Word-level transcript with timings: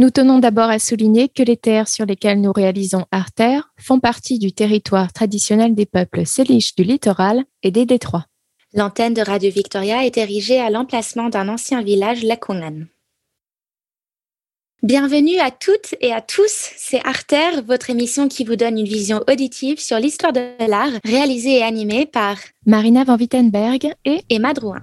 Nous 0.00 0.10
tenons 0.10 0.38
d'abord 0.38 0.70
à 0.70 0.78
souligner 0.78 1.28
que 1.28 1.42
les 1.42 1.56
terres 1.56 1.88
sur 1.88 2.06
lesquelles 2.06 2.40
nous 2.40 2.52
réalisons 2.52 3.06
Arter 3.10 3.58
font 3.76 3.98
partie 3.98 4.38
du 4.38 4.52
territoire 4.52 5.12
traditionnel 5.12 5.74
des 5.74 5.86
peuples 5.86 6.24
séliches 6.24 6.76
du 6.76 6.84
littoral 6.84 7.42
et 7.64 7.72
des 7.72 7.84
détroits. 7.84 8.26
L'antenne 8.74 9.14
de 9.14 9.22
Radio 9.22 9.50
Victoria 9.50 10.06
est 10.06 10.16
érigée 10.16 10.60
à 10.60 10.70
l'emplacement 10.70 11.30
d'un 11.30 11.48
ancien 11.48 11.82
village 11.82 12.22
lakongan. 12.22 12.86
Bienvenue 14.84 15.40
à 15.40 15.50
toutes 15.50 15.96
et 16.00 16.12
à 16.12 16.20
tous, 16.20 16.70
c'est 16.76 17.04
Arter, 17.04 17.62
votre 17.66 17.90
émission 17.90 18.28
qui 18.28 18.44
vous 18.44 18.54
donne 18.54 18.78
une 18.78 18.86
vision 18.86 19.24
auditive 19.28 19.80
sur 19.80 19.98
l'histoire 19.98 20.32
de 20.32 20.40
l'art, 20.68 20.92
réalisée 21.04 21.58
et 21.58 21.62
animée 21.64 22.06
par 22.06 22.36
Marina 22.64 23.02
Van 23.02 23.16
Wittenberg 23.16 23.92
et 24.04 24.20
Emma 24.30 24.54
Drouin. 24.54 24.82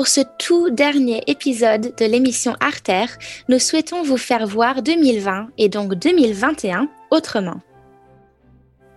Pour 0.00 0.08
ce 0.08 0.22
tout 0.38 0.70
dernier 0.70 1.22
épisode 1.26 1.92
de 1.94 2.06
l'émission 2.06 2.54
Arter, 2.58 3.04
nous 3.50 3.58
souhaitons 3.58 4.02
vous 4.02 4.16
faire 4.16 4.46
voir 4.46 4.82
2020 4.82 5.48
et 5.58 5.68
donc 5.68 5.92
2021 5.92 6.88
autrement. 7.10 7.60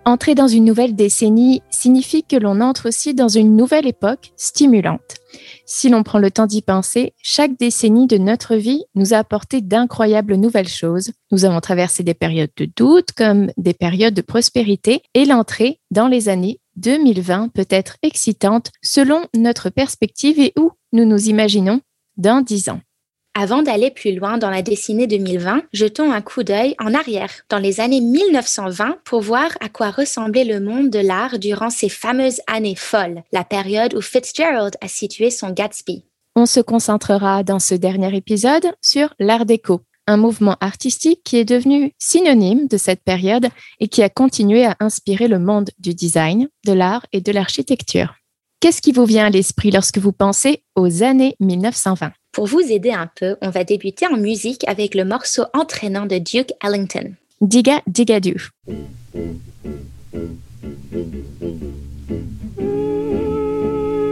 Entrer 0.06 0.34
dans 0.34 0.48
une 0.48 0.64
nouvelle 0.64 0.96
décennie 0.96 1.62
signifie 1.70 2.24
que 2.24 2.38
l'on 2.38 2.62
entre 2.62 2.88
aussi 2.88 3.14
dans 3.14 3.28
une 3.28 3.58
nouvelle 3.58 3.86
époque 3.86 4.32
stimulante. 4.38 5.18
Si 5.66 5.90
l'on 5.90 6.04
prend 6.04 6.20
le 6.20 6.32
temps 6.32 6.46
d'y 6.46 6.62
penser, 6.62 7.14
chaque 7.22 7.58
décennie 7.60 8.08
de 8.08 8.18
notre 8.18 8.56
vie 8.56 8.86
nous 8.96 9.14
a 9.14 9.18
apporté 9.18 9.60
d'incroyables 9.60 10.36
nouvelles 10.36 10.70
choses. 10.70 11.12
Nous 11.32 11.44
avons 11.44 11.60
traversé 11.60 12.04
des 12.04 12.14
périodes 12.14 12.52
de 12.56 12.70
doute 12.78 13.12
comme 13.12 13.52
des 13.58 13.74
périodes 13.74 14.14
de 14.14 14.22
prospérité 14.22 15.02
et 15.16 15.26
l'entrée 15.26 15.82
dans 15.92 16.08
les 16.08 16.30
années 16.30 16.62
2020 16.78 17.50
peut 17.50 17.68
être 17.70 17.98
excitante 18.02 18.72
selon 18.82 19.28
notre 19.36 19.70
perspective 19.70 20.40
et 20.40 20.54
où 20.58 20.72
nous 20.92 21.06
nous 21.06 21.30
imaginons 21.30 21.82
dans 22.18 22.42
10 22.42 22.70
ans. 22.70 22.82
Avant 23.36 23.64
d'aller 23.64 23.90
plus 23.90 24.14
loin 24.16 24.38
dans 24.38 24.52
la 24.52 24.62
décennie 24.62 25.08
2020, 25.08 25.64
jetons 25.74 26.12
un 26.12 26.22
coup 26.22 26.44
d'œil 26.44 26.76
en 26.80 26.94
arrière, 26.94 27.32
dans 27.50 27.58
les 27.58 27.80
années 27.80 28.00
1920, 28.00 29.00
pour 29.04 29.22
voir 29.22 29.50
à 29.60 29.70
quoi 29.70 29.90
ressemblait 29.90 30.44
le 30.44 30.60
monde 30.60 30.92
de 30.92 31.00
l'art 31.00 31.40
durant 31.40 31.72
ces 31.72 31.90
fameuses 31.90 32.42
années 32.46 32.76
folles, 32.76 33.24
la 33.32 33.44
période 33.44 33.96
où 33.96 34.02
Fitzgerald 34.02 34.76
a 34.82 34.88
situé 34.88 35.32
son 35.32 35.50
Gatsby. 35.50 36.06
On 36.36 36.46
se 36.46 36.60
concentrera 36.60 37.44
dans 37.44 37.60
ce 37.60 37.74
dernier 37.74 38.16
épisode 38.16 38.68
sur 38.82 39.16
l'art 39.20 39.46
déco, 39.46 39.82
un 40.08 40.18
mouvement 40.18 40.58
artistique 40.60 41.22
qui 41.24 41.38
est 41.38 41.46
devenu 41.46 41.94
synonyme 41.98 42.68
de 42.68 42.78
cette 42.78 43.04
période 43.04 43.48
et 43.80 43.88
qui 43.88 44.04
a 44.04 44.10
continué 44.10 44.66
à 44.66 44.76
inspirer 44.80 45.28
le 45.28 45.40
monde 45.40 45.70
du 45.80 45.94
design, 45.94 46.50
de 46.66 46.74
l'art 46.74 47.06
et 47.12 47.22
de 47.22 47.32
l'architecture. 47.32 48.16
Qu'est-ce 48.60 48.82
qui 48.82 48.92
vous 48.92 49.06
vient 49.06 49.26
à 49.26 49.30
l'esprit 49.30 49.72
lorsque 49.72 49.98
vous 49.98 50.14
pensez 50.14 50.64
aux 50.76 51.04
années 51.04 51.36
1920 51.40 52.12
Pour 52.32 52.48
vous 52.48 52.62
aider 52.62 52.92
un 52.92 53.10
peu, 53.16 53.36
on 53.42 53.50
va 53.50 53.64
débuter 53.64 54.08
en 54.08 54.18
musique 54.18 54.68
avec 54.68 54.96
le 54.96 55.06
morceau 55.06 55.44
entraînant 55.54 56.06
de 56.06 56.18
Duke 56.18 56.54
Ellington. 56.64 57.16
Diga 57.42 57.82
Digadoo. 57.88 58.38
and 62.64 64.03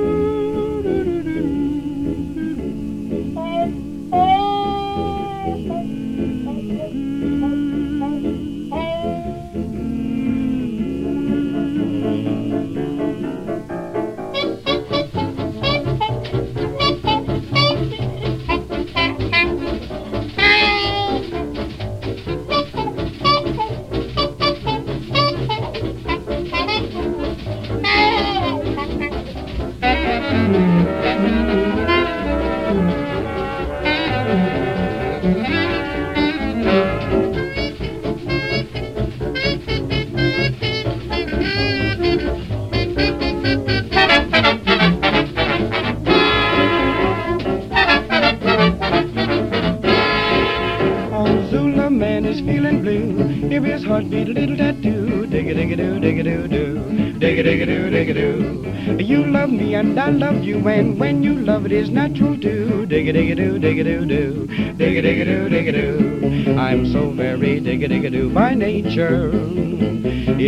it 61.72 61.76
is 61.84 61.90
natural 61.90 62.36
to 62.36 62.86
digga 62.92 63.12
digga 63.16 63.36
doo 63.40 63.58
digga 63.66 63.84
doo 63.88 64.06
doo 64.06 64.46
digga 64.80 65.02
digga 65.06 65.26
doo 65.30 65.44
digga 65.54 65.74
doo. 65.76 66.58
I'm 66.64 66.82
so 66.92 67.04
very 67.12 67.62
digga 67.68 67.88
digga 67.92 68.12
doo 68.12 68.30
by 68.30 68.54
nature. 68.54 69.32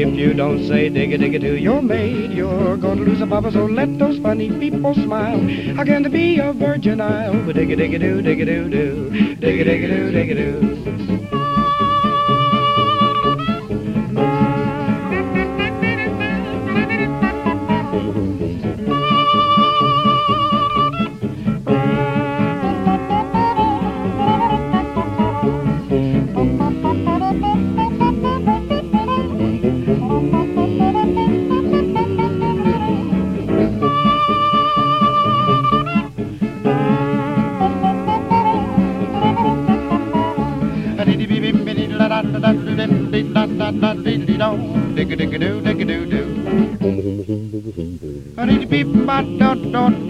If 0.02 0.14
you 0.22 0.34
don't 0.34 0.68
say 0.68 0.90
digga 0.90 1.18
digga 1.24 1.40
doo, 1.40 1.56
you're 1.56 1.82
made. 1.82 2.32
You're 2.32 2.76
gonna 2.76 3.08
lose 3.10 3.22
a 3.22 3.28
papa, 3.28 3.54
so 3.54 3.66
let 3.66 3.98
those 3.98 4.20
funny 4.20 4.50
people 4.60 4.94
smile. 4.96 5.40
How 5.78 5.86
can 5.86 6.04
to 6.04 6.10
be 6.10 6.40
a 6.40 6.52
virgin 6.52 7.00
I'll 7.00 7.34
digga 7.60 7.78
digga 7.84 8.02
doo 8.06 8.22
digga 8.22 8.46
doo 8.52 8.70
doo 8.76 9.10
digga 9.46 9.64
digga 9.72 9.88
doo 9.96 10.12
digga 10.20 10.36
doo. 10.42 11.03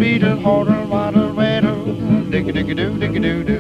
beat 0.03 0.21
a 0.21 0.35
horner, 0.35 0.85
waddle, 0.87 1.31
waddle, 1.31 1.85
dicky 2.29 2.51
dicky 2.51 2.73
doo, 2.73 2.91
dicky 2.99 3.19
doo. 3.19 3.52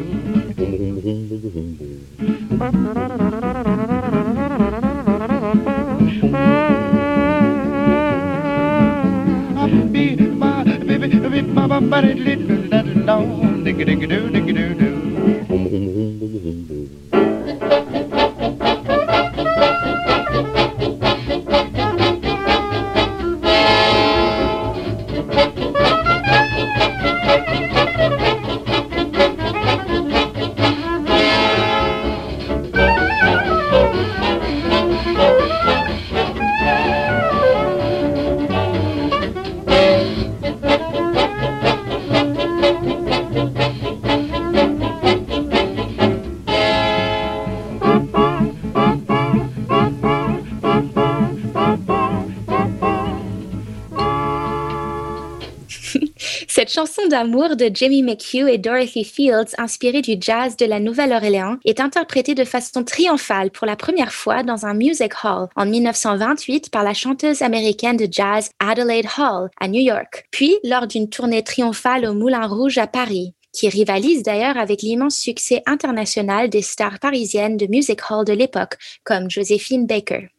D'amour 57.13 57.55
de 57.55 57.69
Jamie 57.71 58.01
McHugh 58.01 58.49
et 58.49 58.57
Dorothy 58.57 59.03
Fields, 59.03 59.53
inspirée 59.59 60.01
du 60.01 60.15
jazz 60.19 60.57
de 60.57 60.65
la 60.65 60.79
Nouvelle-Orléans, 60.79 61.57
est 61.63 61.79
interprétée 61.79 62.33
de 62.33 62.43
façon 62.43 62.83
triomphale 62.83 63.51
pour 63.51 63.67
la 63.67 63.75
première 63.75 64.11
fois 64.11 64.41
dans 64.41 64.65
un 64.65 64.73
music 64.73 65.11
hall 65.23 65.47
en 65.55 65.67
1928 65.67 66.71
par 66.71 66.83
la 66.83 66.95
chanteuse 66.95 67.43
américaine 67.43 67.97
de 67.97 68.07
jazz 68.09 68.49
Adelaide 68.59 69.05
Hall 69.15 69.51
à 69.61 69.67
New 69.67 69.79
York, 69.79 70.25
puis 70.31 70.55
lors 70.63 70.87
d'une 70.87 71.07
tournée 71.07 71.43
triomphale 71.43 72.07
au 72.07 72.15
Moulin 72.15 72.47
Rouge 72.47 72.79
à 72.79 72.87
Paris 72.87 73.35
qui 73.55 73.69
rivalise 73.69 74.23
d'ailleurs 74.23 74.57
avec 74.57 74.81
l'immense 74.81 75.15
succès 75.15 75.61
international 75.67 76.49
des 76.49 76.63
stars 76.63 76.97
parisiennes 76.97 77.57
de 77.57 77.67
music 77.67 77.99
hall 78.09 78.25
de 78.25 78.33
l'époque, 78.33 78.77
comme 79.03 79.29
Josephine 79.29 79.85
Baker. 79.85 80.29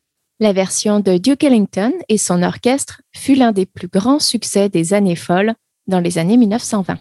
La 0.40 0.52
version 0.52 0.98
de 0.98 1.18
Duke 1.18 1.44
Ellington 1.44 1.92
et 2.08 2.18
son 2.18 2.42
orchestre 2.42 3.02
fut 3.14 3.36
l'un 3.36 3.52
des 3.52 3.66
plus 3.66 3.86
grands 3.86 4.18
succès 4.18 4.68
des 4.68 4.92
années 4.92 5.14
folles 5.14 5.54
dans 5.86 6.00
les 6.00 6.18
années 6.18 6.36
1920. 6.36 6.98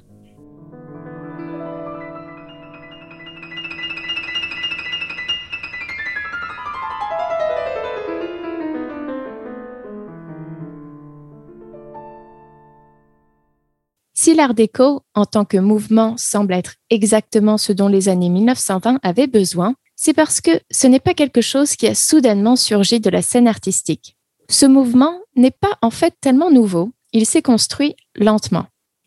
Si 14.15 14.33
l'art 14.33 14.53
déco, 14.53 15.01
en 15.15 15.25
tant 15.25 15.44
que 15.44 15.57
mouvement, 15.57 16.15
semble 16.15 16.53
être 16.53 16.75
exactement 16.89 17.57
ce 17.57 17.74
dont 17.74 17.89
les 17.89 18.07
années 18.07 18.29
1920 18.29 19.00
avaient 19.03 19.27
besoin, 19.27 19.75
c'est 19.97 20.13
parce 20.13 20.39
que 20.39 20.51
ce 20.71 20.88
n'est 20.88 21.01
pas 21.01 21.13
quelque 21.13 21.41
chose 21.41 21.75
qui 21.75 21.88
a 21.88 21.94
soudainement 21.94 22.56
surgi 22.56 23.01
de 23.01 23.09
la 23.09 23.21
scène 23.21 23.50
artistique. 23.50 24.15
Ce 24.50 24.65
mouvement 24.65 25.19
n'est 25.36 25.51
pas 25.51 25.77
en 25.81 25.89
fait 25.89 26.13
tellement 26.21 26.51
nouveau, 26.51 26.91
il 27.12 27.25
s'est 27.25 27.41
construit 27.41 27.95
lentement. 28.15 28.65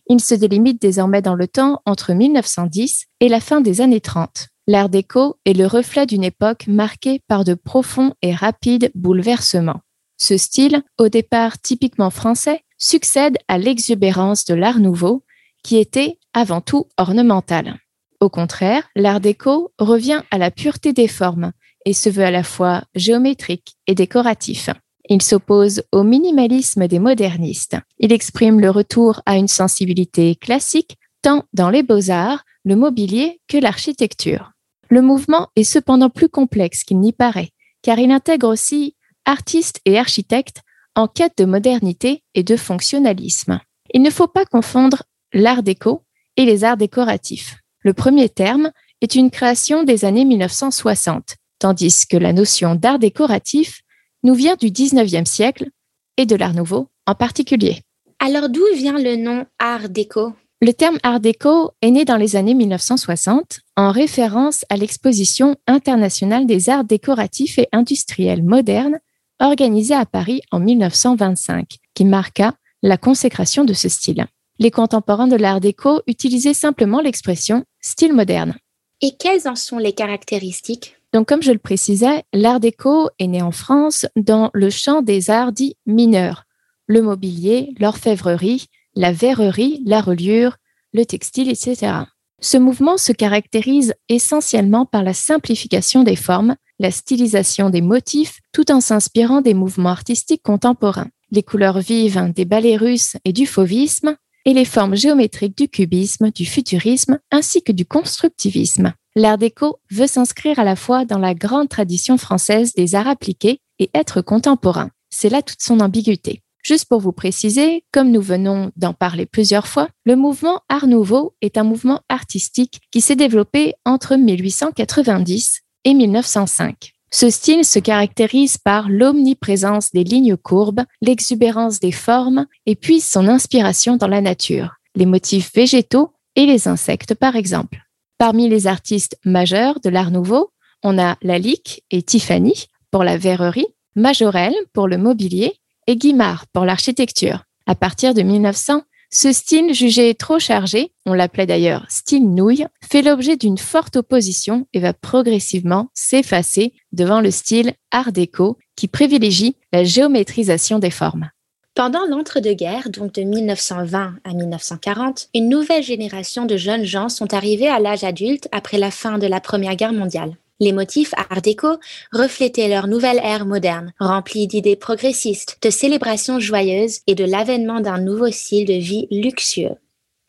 Il 0.09 0.21
se 0.21 0.35
délimite 0.35 0.81
désormais 0.81 1.23
dans 1.23 1.35
le 1.35 1.49
temps 1.49 1.83
entre 1.85 2.13
1910 2.13 3.07
et 3.21 3.29
la 3.29 3.41
fin 3.41 3.61
des 3.61 3.81
années 3.81 4.01
30. 4.01 4.49
L'art 4.69 4.89
déco 4.89 5.37
est 5.45 5.53
le 5.53 5.67
reflet 5.67 6.07
d'une 6.07 6.25
époque 6.25 6.67
marquée 6.67 7.21
par 7.29 7.45
de 7.45 7.55
profonds 7.55 8.15
et 8.23 8.35
rapides 8.35 8.91
bouleversements. 8.95 9.81
Ce 10.17 10.37
style, 10.37 10.83
au 10.99 11.09
départ 11.09 11.61
typiquement 11.61 12.11
français, 12.11 12.63
succède 12.79 13.37
à 13.49 13.59
l'exubérance 13.59 14.45
de 14.45 14.55
l'art 14.55 14.79
nouveau, 14.79 15.25
qui 15.63 15.77
était 15.77 16.19
avant 16.33 16.61
tout 16.61 16.87
ornemental. 16.97 17.79
Au 18.21 18.31
contraire, 18.31 18.89
l'art 18.95 19.21
déco 19.21 19.73
revient 19.79 20.23
à 20.31 20.39
la 20.39 20.51
pureté 20.51 20.93
des 20.93 21.09
formes 21.09 21.53
et 21.85 21.93
se 21.93 22.09
veut 22.09 22.25
à 22.25 22.31
la 22.31 22.43
fois 22.43 22.85
géométrique 22.95 23.77
et 23.87 23.95
décoratif. 23.95 24.71
Il 25.09 25.23
s'oppose 25.23 25.83
au 25.93 26.03
minimalisme 26.03 26.89
des 26.89 26.99
modernistes. 26.99 27.77
Il 27.99 28.13
exprime 28.13 28.61
le 28.61 28.71
retour 28.71 29.23
à 29.25 29.37
une 29.37 29.49
sensibilité 29.49 30.35
classique 30.35 30.97
tant 31.23 31.45
dans 31.53 31.71
les 31.71 31.83
beaux-arts, 31.83 32.45
le 32.65 32.77
mobilier 32.77 33.41
que 33.49 33.57
l'architecture. 33.57 34.53
Le 34.89 35.03
mouvement 35.03 35.49
est 35.57 35.65
cependant 35.65 36.11
plus 36.11 36.29
complexe 36.29 36.85
qu'il 36.85 37.01
n'y 37.01 37.13
paraît, 37.13 37.51
car 37.83 37.99
il 37.99 38.11
intègre 38.11 38.49
aussi 38.49 38.97
artistes 39.25 39.81
et 39.85 39.99
architectes 39.99 40.63
en 40.95 41.09
quête 41.09 41.39
de 41.39 41.45
modernité 41.45 42.23
et 42.35 42.43
de 42.43 42.57
fonctionnalisme. 42.57 43.61
Il 43.93 44.03
ne 44.03 44.11
faut 44.11 44.29
pas 44.29 44.45
confondre 44.45 45.03
l'art 45.33 45.63
déco 45.63 46.03
et 46.37 46.45
les 46.45 46.65
arts 46.65 46.77
décoratifs. 46.77 47.57
Le 47.81 47.93
premier 47.93 48.29
terme 48.29 48.71
est 49.01 49.15
une 49.15 49.31
création 49.31 49.85
des 49.85 50.05
années 50.05 50.25
1960, 50.25 51.37
tandis 51.59 52.07
que 52.09 52.17
la 52.17 52.33
notion 52.33 52.75
d'art 52.75 52.99
décoratif 52.99 53.83
nous 54.27 54.35
vient 54.35 54.57
du 54.57 54.67
19e 54.67 55.25
siècle 55.25 55.69
et 56.17 56.27
de 56.27 56.35
l'art 56.35 56.53
nouveau 56.53 56.89
en 57.07 57.15
particulier. 57.15 57.83
Alors 58.19 58.49
d'où 58.49 58.65
vient 58.75 58.99
le 58.99 59.15
nom 59.15 59.47
art 59.61 59.89
déco? 59.89 60.33
Le 60.61 60.73
terme 60.73 60.99
art 61.05 61.21
déco 61.21 61.71
est 61.81 61.93
né 61.93 62.05
dans 62.05 62.17
les 62.17 62.35
années 62.35 62.55
1960 62.55 63.61
en 63.77 63.93
référence 63.93 64.65
à 64.69 64.77
l'exposition 64.77 65.55
internationale 65.69 66.47
des 66.47 66.69
arts 66.69 66.85
décoratifs 66.85 67.59
et 67.59 67.69
industriels 67.71 68.43
modernes 68.43 68.99
organisée 69.39 69.95
à 69.95 70.07
Paris 70.07 70.41
en 70.51 70.59
1925, 70.59 71.77
qui 71.95 72.05
marqua 72.05 72.55
la 72.83 72.97
consécration 72.97 73.65
de 73.65 73.75
ce 73.75 73.89
style. 73.89 74.27
Les 74.59 74.73
contemporains 74.73 75.29
de 75.29 75.37
l'art 75.37 75.61
déco 75.61 76.01
utilisaient 76.09 76.55
simplement 76.55 77.01
l'expression 77.01 77.65
style 77.81 78.13
moderne. 78.15 78.57
Et 79.03 79.13
quelles 79.17 79.47
en 79.47 79.55
sont 79.55 79.79
les 79.79 79.93
caractéristiques? 79.93 80.96
Donc, 81.13 81.29
comme 81.29 81.43
je 81.43 81.53
le 81.53 81.59
précisais, 81.59 82.25
l'art 82.33 82.61
déco 82.61 83.09
est 83.19 83.27
né 83.27 83.43
en 83.43 83.53
France 83.53 84.07
dans 84.17 84.51
le 84.53 84.71
champ 84.71 85.03
des 85.03 85.31
arts 85.31 85.53
dits 85.53 85.77
mineurs, 85.87 86.45
le 86.87 87.03
mobilier, 87.03 87.75
l'orfèvrerie, 87.79 88.67
la 88.95 89.13
verrerie, 89.13 89.83
la 89.85 90.01
reliure, 90.01 90.57
le 90.93 91.05
textile, 91.05 91.49
etc. 91.49 91.93
Ce 92.41 92.57
mouvement 92.57 92.99
se 92.99 93.13
caractérise 93.13 93.95
essentiellement 94.09 94.85
par 94.85 95.03
la 95.03 95.15
simplification 95.15 96.03
des 96.03 96.17
formes, 96.17 96.57
la 96.79 96.91
stylisation 96.91 97.71
des 97.71 97.81
motifs, 97.81 98.41
tout 98.53 98.71
en 98.71 98.81
s'inspirant 98.81 99.41
des 99.41 99.55
mouvements 99.55 99.91
artistiques 99.91 100.43
contemporains, 100.43 101.09
les 101.31 101.43
couleurs 101.43 101.81
vives 101.81 102.33
des 102.35 102.45
ballets 102.45 102.77
russes 102.77 103.17
et 103.25 103.33
du 103.33 103.47
fauvisme, 103.47 104.17
et 104.45 104.53
les 104.53 104.65
formes 104.65 104.97
géométriques 104.97 105.57
du 105.57 105.69
cubisme, 105.69 106.31
du 106.31 106.47
futurisme 106.47 107.19
ainsi 107.33 107.63
que 107.63 107.73
du 107.73 107.85
constructivisme. 107.85 108.93
L'art 109.19 109.39
déco 109.39 109.79
veut 109.91 110.07
s'inscrire 110.07 110.59
à 110.59 110.65
la 110.65 110.77
fois 110.77 111.07
dans 111.07 111.19
la 111.19 111.33
grande 111.33 111.71
tradition 111.71 112.19
française 112.19 112.75
des 112.75 112.95
arts 112.95 113.09
appliqués 113.09 113.61
et 113.79 113.89
être 113.95 114.21
contemporain. 114.21 114.91
C'est 115.09 115.31
là 115.31 115.41
toute 115.41 115.63
son 115.63 115.81
ambiguïté. 115.81 116.43
Juste 116.63 116.85
pour 116.85 117.01
vous 117.01 117.13
préciser, 117.13 117.83
comme 117.93 118.11
nous 118.11 118.21
venons 118.21 118.73
d'en 118.77 118.93
parler 118.93 119.25
plusieurs 119.25 119.69
fois, 119.69 119.89
le 120.05 120.17
mouvement 120.17 120.61
Art 120.69 120.87
Nouveau 120.87 121.35
est 121.41 121.57
un 121.57 121.65
mouvement 121.65 122.03
artistique 122.11 122.83
qui 122.91 123.01
s'est 123.01 123.17
développé 123.17 123.73
entre 123.87 124.17
1890 124.17 125.63
et 125.85 125.95
1905. 125.95 126.93
Ce 127.11 127.31
style 127.31 127.65
se 127.65 127.79
caractérise 127.79 128.59
par 128.59 128.91
l'omniprésence 128.91 129.93
des 129.93 130.05
lignes 130.05 130.37
courbes, 130.37 130.83
l'exubérance 131.01 131.81
des 131.81 131.93
formes 131.93 132.45
et 132.67 132.77
puis 132.77 133.01
son 133.01 133.29
inspiration 133.29 133.97
dans 133.97 134.09
la 134.09 134.21
nature, 134.21 134.75
les 134.95 135.07
motifs 135.07 135.55
végétaux 135.55 136.13
et 136.35 136.45
les 136.45 136.69
insectes 136.69 137.15
par 137.15 137.35
exemple. 137.35 137.86
Parmi 138.19 138.49
les 138.49 138.67
artistes 138.67 139.19
majeurs 139.25 139.79
de 139.81 139.91
l'Art 139.91 140.11
Nouveau, 140.11 140.51
on 140.83 140.99
a 140.99 141.19
Lalique 141.21 141.85
et 141.91 142.03
Tiffany 142.03 142.67
pour 142.91 143.05
la 143.05 143.19
verrerie, 143.19 143.67
Majorel 143.95 144.55
pour 144.73 144.89
le 144.89 144.97
mobilier 144.97 145.53
et 145.87 145.97
Guimard 145.97 146.47
pour 146.53 146.65
l'architecture. 146.65 147.45
À 147.67 147.75
partir 147.75 148.15
de 148.15 148.23
1900, 148.23 148.83
ce 149.11 149.33
style 149.33 149.75
jugé 149.75 150.15
trop 150.15 150.39
chargé, 150.39 150.93
on 151.05 151.13
l'appelait 151.13 151.47
d'ailleurs 151.47 151.85
style 151.91 152.29
nouille, 152.29 152.67
fait 152.83 153.03
l'objet 153.03 153.37
d'une 153.37 153.59
forte 153.59 153.97
opposition 153.97 154.67
et 154.73 154.81
va 154.81 154.95
progressivement 154.95 155.89
s'effacer 155.93 156.73
devant 156.93 157.21
le 157.21 157.31
style 157.31 157.75
art 157.91 158.13
déco 158.13 158.57
qui 158.77 158.89
privilégie 158.89 159.57
la 159.73 159.85
géométrisation 159.85 160.79
des 160.79 160.91
formes. 160.91 161.31
Pendant 161.77 162.07
l'entre-deux-guerres, 162.07 162.89
donc 162.89 163.13
de 163.13 163.21
1920 163.21 164.15
à 164.25 164.33
1940, 164.33 165.29
une 165.35 165.51
nouvelle 165.51 165.83
génération 165.83 166.47
de 166.47 166.57
jeunes 166.57 166.85
gens 166.85 167.11
sont 167.11 167.35
arrivés 167.35 167.69
à 167.69 167.79
l'âge 167.79 168.03
adulte 168.03 168.49
après 168.51 168.79
la 168.79 168.91
fin 168.91 169.19
de 169.19 169.27
la 169.27 169.41
Première 169.41 169.77
Guerre 169.77 169.93
mondiale. 169.93 170.39
Les 170.59 170.73
motifs 170.73 171.13
art 171.19 171.43
déco 171.43 171.77
reflétaient 172.13 172.69
leur 172.69 172.87
nouvelle 172.87 173.21
ère 173.23 173.45
moderne, 173.45 173.93
remplie 174.01 174.47
d'idées 174.47 174.75
progressistes, 174.75 175.59
de 175.61 175.69
célébrations 175.69 176.41
joyeuses 176.41 177.01
et 177.07 177.15
de 177.15 177.27
l'avènement 177.27 177.81
d'un 177.81 177.99
nouveau 177.99 178.31
style 178.31 178.65
de 178.65 178.73
vie 178.73 179.07
luxueux. 179.11 179.77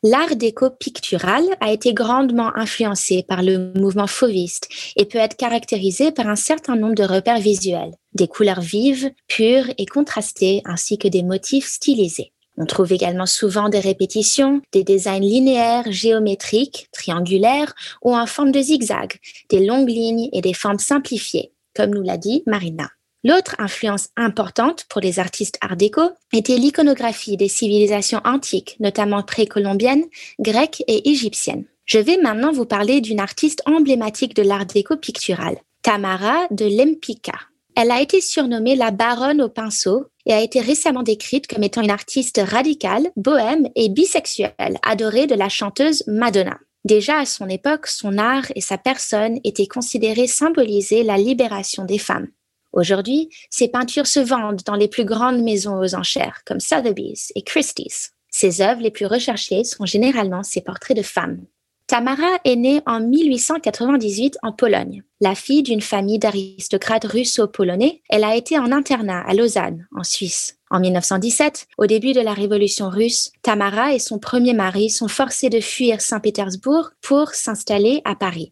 L'art 0.03 0.35
déco 0.35 0.69
pictural 0.69 1.43
a 1.59 1.71
été 1.71 1.91
grandement 1.91 2.55
influencé 2.55 3.23
par 3.27 3.41
le 3.41 3.73
mouvement 3.73 4.05
fauviste 4.05 4.69
et 4.95 5.05
peut 5.05 5.17
être 5.17 5.35
caractérisé 5.35 6.11
par 6.11 6.27
un 6.27 6.35
certain 6.35 6.75
nombre 6.75 6.93
de 6.93 7.03
repères 7.03 7.39
visuels, 7.39 7.95
des 8.13 8.27
couleurs 8.27 8.61
vives, 8.61 9.11
pures 9.27 9.65
et 9.79 9.87
contrastées, 9.87 10.61
ainsi 10.65 10.99
que 10.99 11.07
des 11.07 11.23
motifs 11.23 11.65
stylisés. 11.65 12.31
On 12.57 12.67
trouve 12.67 12.91
également 12.91 13.25
souvent 13.25 13.69
des 13.69 13.79
répétitions, 13.79 14.61
des 14.71 14.83
designs 14.83 15.19
linéaires, 15.19 15.91
géométriques, 15.91 16.89
triangulaires 16.91 17.73
ou 18.03 18.15
en 18.15 18.27
forme 18.27 18.51
de 18.51 18.61
zigzag, 18.61 19.13
des 19.49 19.65
longues 19.65 19.89
lignes 19.89 20.29
et 20.31 20.41
des 20.41 20.53
formes 20.53 20.79
simplifiées, 20.79 21.53
comme 21.75 21.91
nous 21.91 22.03
l'a 22.03 22.17
dit 22.17 22.43
Marina. 22.45 22.87
L'autre 23.23 23.55
influence 23.57 24.09
importante 24.15 24.85
pour 24.89 25.01
les 25.01 25.19
artistes 25.19 25.57
art 25.61 25.75
déco 25.75 26.01
était 26.33 26.57
l'iconographie 26.57 27.35
des 27.35 27.47
civilisations 27.47 28.21
antiques, 28.23 28.77
notamment 28.79 29.23
précolombiennes, 29.23 30.05
grecques 30.39 30.83
et 30.87 31.09
égyptiennes. 31.09 31.65
Je 31.85 31.99
vais 31.99 32.17
maintenant 32.17 32.51
vous 32.51 32.65
parler 32.65 33.01
d'une 33.01 33.19
artiste 33.19 33.63
emblématique 33.65 34.35
de 34.35 34.43
l'art 34.43 34.65
déco 34.65 34.97
pictural, 34.97 35.57
Tamara 35.81 36.47
de 36.51 36.65
Lempicka. 36.65 37.39
Elle 37.75 37.91
a 37.91 38.01
été 38.01 38.21
surnommée 38.21 38.75
la 38.75 38.91
baronne 38.91 39.41
au 39.41 39.49
pinceau 39.49 40.07
et 40.25 40.33
a 40.33 40.41
été 40.41 40.61
récemment 40.61 41.03
décrite 41.03 41.47
comme 41.47 41.63
étant 41.63 41.81
une 41.81 41.91
artiste 41.91 42.41
radicale, 42.43 43.09
bohème 43.15 43.69
et 43.75 43.89
bisexuelle, 43.89 44.79
adorée 44.83 45.27
de 45.27 45.35
la 45.35 45.47
chanteuse 45.47 46.03
Madonna. 46.07 46.57
Déjà 46.85 47.19
à 47.19 47.25
son 47.25 47.49
époque, 47.49 47.87
son 47.87 48.17
art 48.17 48.45
et 48.55 48.61
sa 48.61 48.77
personne 48.77 49.39
étaient 49.43 49.67
considérés 49.67 50.27
symboliser 50.27 51.03
la 51.03 51.17
libération 51.17 51.85
des 51.85 51.97
femmes. 51.97 52.27
Aujourd'hui, 52.73 53.29
ces 53.49 53.67
peintures 53.67 54.07
se 54.07 54.19
vendent 54.19 54.61
dans 54.65 54.75
les 54.75 54.87
plus 54.87 55.05
grandes 55.05 55.41
maisons 55.41 55.79
aux 55.79 55.95
enchères 55.95 56.41
comme 56.45 56.59
Sotheby's 56.59 57.31
et 57.35 57.41
Christie's. 57.41 58.11
Ses 58.29 58.61
œuvres 58.61 58.81
les 58.81 58.91
plus 58.91 59.05
recherchées 59.05 59.63
sont 59.63 59.85
généralement 59.85 60.43
ses 60.43 60.61
portraits 60.61 60.97
de 60.97 61.01
femmes. 61.01 61.45
Tamara 61.87 62.37
est 62.43 62.57
née 62.57 62.81
en 62.85 62.99
1898 62.99 64.39
en 64.43 64.51
Pologne. 64.51 65.03
La 65.21 65.35
fille 65.35 65.63
d'une 65.63 65.81
famille 65.81 66.19
d'aristocrates 66.19 67.05
russo-polonais, 67.05 68.01
elle 68.09 68.25
a 68.25 68.35
été 68.35 68.59
en 68.59 68.73
internat 68.73 69.23
à 69.25 69.33
Lausanne, 69.33 69.87
en 69.95 70.03
Suisse. 70.03 70.57
En 70.69 70.81
1917, 70.81 71.67
au 71.77 71.85
début 71.85 72.11
de 72.11 72.19
la 72.19 72.33
révolution 72.33 72.89
russe, 72.89 73.31
Tamara 73.41 73.93
et 73.93 73.99
son 73.99 74.19
premier 74.19 74.53
mari 74.53 74.89
sont 74.89 75.07
forcés 75.07 75.49
de 75.49 75.61
fuir 75.61 76.01
Saint-Pétersbourg 76.01 76.91
pour 77.01 77.29
s'installer 77.29 78.01
à 78.03 78.15
Paris. 78.15 78.51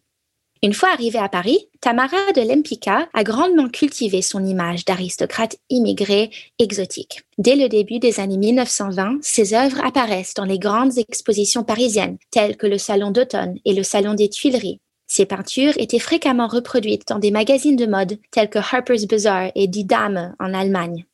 Une 0.62 0.72
fois 0.72 0.88
arrivée 0.90 1.18
à 1.18 1.28
Paris, 1.28 1.68
Tamara 1.80 2.32
de 2.34 2.40
Lempicka 2.40 3.08
a 3.12 3.24
grandement 3.24 3.68
cultivé 3.68 4.22
son 4.22 4.44
image 4.44 4.84
d'aristocrate 4.84 5.56
immigré 5.68 6.30
exotique. 6.58 7.22
Dès 7.36 7.56
le 7.56 7.68
début 7.68 7.98
des 7.98 8.20
années 8.20 8.38
1920, 8.38 9.18
ses 9.20 9.54
œuvres 9.54 9.84
apparaissent 9.84 10.34
dans 10.34 10.44
les 10.44 10.58
grandes 10.58 10.96
expositions 10.96 11.62
parisiennes, 11.62 12.16
telles 12.30 12.56
que 12.56 12.66
le 12.66 12.78
Salon 12.78 13.10
d'automne 13.10 13.58
et 13.64 13.74
le 13.74 13.82
Salon 13.82 14.14
des 14.14 14.30
Tuileries. 14.30 14.80
Ses 15.06 15.26
peintures 15.26 15.74
étaient 15.76 15.98
fréquemment 15.98 16.48
reproduites 16.48 17.06
dans 17.06 17.18
des 17.18 17.30
magazines 17.30 17.76
de 17.76 17.86
mode 17.86 18.18
tels 18.30 18.50
que 18.50 18.58
Harper's 18.58 19.06
Bazaar 19.06 19.52
et 19.54 19.68
Die 19.68 19.84
Dame 19.84 20.34
en 20.40 20.54
Allemagne. 20.54 21.04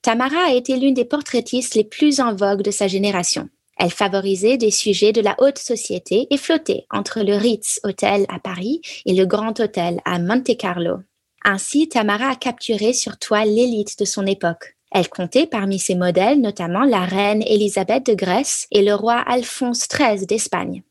Tamara 0.00 0.46
a 0.46 0.52
été 0.52 0.76
l'une 0.76 0.94
des 0.94 1.04
portraitistes 1.04 1.74
les 1.74 1.84
plus 1.84 2.20
en 2.20 2.34
vogue 2.34 2.62
de 2.62 2.70
sa 2.70 2.88
génération. 2.88 3.48
Elle 3.78 3.90
favorisait 3.90 4.58
des 4.58 4.70
sujets 4.70 5.12
de 5.12 5.20
la 5.20 5.34
haute 5.38 5.58
société 5.58 6.26
et 6.30 6.36
flottait 6.36 6.86
entre 6.90 7.20
le 7.20 7.36
Ritz 7.36 7.80
Hotel 7.84 8.26
à 8.28 8.38
Paris 8.38 8.80
et 9.06 9.14
le 9.14 9.26
Grand 9.26 9.58
Hôtel 9.58 10.00
à 10.04 10.18
Monte 10.18 10.56
Carlo. 10.56 10.98
Ainsi, 11.44 11.88
Tamara 11.88 12.30
a 12.30 12.36
capturé 12.36 12.92
sur 12.92 13.18
toile 13.18 13.48
l'élite 13.48 13.98
de 13.98 14.04
son 14.04 14.26
époque. 14.26 14.76
Elle 14.92 15.08
comptait 15.08 15.46
parmi 15.46 15.78
ses 15.78 15.94
modèles 15.94 16.40
notamment 16.40 16.84
la 16.84 17.04
reine 17.04 17.42
Élisabeth 17.42 18.06
de 18.06 18.14
Grèce 18.14 18.66
et 18.70 18.82
le 18.82 18.94
roi 18.94 19.14
Alphonse 19.26 19.88
XIII 19.88 20.26
d'Espagne. 20.26 20.82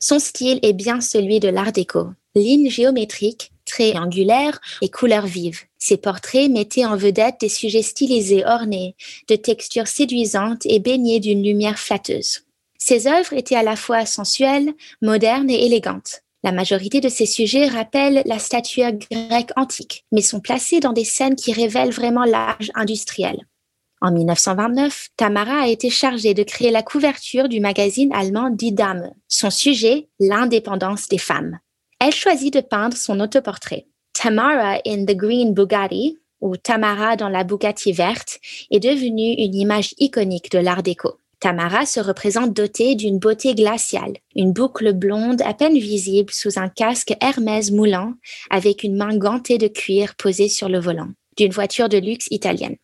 Son 0.00 0.18
style 0.18 0.58
est 0.62 0.72
bien 0.72 1.00
celui 1.00 1.40
de 1.40 1.48
l'art 1.48 1.72
déco. 1.72 2.08
Lignes 2.34 2.70
géométriques, 2.70 3.52
traits 3.68 3.96
angulaires 3.96 4.60
et 4.82 4.88
couleurs 4.88 5.26
vives. 5.26 5.60
Ses 5.78 5.96
portraits 5.96 6.50
mettaient 6.50 6.84
en 6.84 6.96
vedette 6.96 7.36
des 7.40 7.48
sujets 7.48 7.82
stylisés 7.82 8.44
ornés, 8.44 8.96
de 9.28 9.36
textures 9.36 9.86
séduisantes 9.86 10.66
et 10.66 10.80
baignés 10.80 11.20
d'une 11.20 11.44
lumière 11.44 11.78
flatteuse. 11.78 12.40
Ses 12.78 13.06
œuvres 13.06 13.34
étaient 13.34 13.56
à 13.56 13.62
la 13.62 13.76
fois 13.76 14.06
sensuelles, 14.06 14.72
modernes 15.02 15.50
et 15.50 15.66
élégantes. 15.66 16.22
La 16.44 16.52
majorité 16.52 17.00
de 17.00 17.08
ces 17.08 17.26
sujets 17.26 17.66
rappellent 17.66 18.22
la 18.24 18.38
statuaire 18.38 18.92
grecque 18.92 19.50
antique, 19.56 20.04
mais 20.12 20.22
sont 20.22 20.40
placés 20.40 20.80
dans 20.80 20.92
des 20.92 21.04
scènes 21.04 21.36
qui 21.36 21.52
révèlent 21.52 21.90
vraiment 21.90 22.24
l'âge 22.24 22.70
industriel. 22.74 23.46
En 24.00 24.12
1929, 24.12 25.08
Tamara 25.16 25.62
a 25.62 25.66
été 25.66 25.90
chargée 25.90 26.32
de 26.32 26.44
créer 26.44 26.70
la 26.70 26.84
couverture 26.84 27.48
du 27.48 27.58
magazine 27.58 28.12
allemand 28.14 28.50
Die 28.50 28.72
Dame. 28.72 29.10
Son 29.26 29.50
sujet, 29.50 30.08
l'indépendance 30.20 31.08
des 31.08 31.18
femmes. 31.18 31.58
Elle 32.00 32.12
choisit 32.12 32.54
de 32.54 32.60
peindre 32.60 32.96
son 32.96 33.18
autoportrait. 33.20 33.86
Tamara 34.12 34.80
in 34.86 35.04
the 35.04 35.16
Green 35.16 35.52
Bugatti, 35.52 36.18
ou 36.40 36.56
Tamara 36.56 37.16
dans 37.16 37.28
la 37.28 37.44
Bugatti 37.44 37.92
verte, 37.92 38.38
est 38.70 38.80
devenue 38.80 39.34
une 39.34 39.54
image 39.54 39.94
iconique 39.98 40.50
de 40.52 40.58
l'art 40.58 40.82
déco. 40.82 41.18
Tamara 41.40 41.86
se 41.86 42.00
représente 42.00 42.52
dotée 42.52 42.94
d'une 42.94 43.18
beauté 43.18 43.54
glaciale, 43.54 44.14
une 44.34 44.52
boucle 44.52 44.92
blonde 44.92 45.42
à 45.42 45.54
peine 45.54 45.78
visible 45.78 46.32
sous 46.32 46.58
un 46.58 46.68
casque 46.68 47.14
Hermès 47.20 47.70
moulant, 47.70 48.14
avec 48.50 48.82
une 48.82 48.96
main 48.96 49.16
gantée 49.16 49.58
de 49.58 49.68
cuir 49.68 50.14
posée 50.16 50.48
sur 50.48 50.68
le 50.68 50.80
volant, 50.80 51.10
d'une 51.36 51.52
voiture 51.52 51.88
de 51.88 51.98
luxe 51.98 52.26
italienne. 52.30 52.76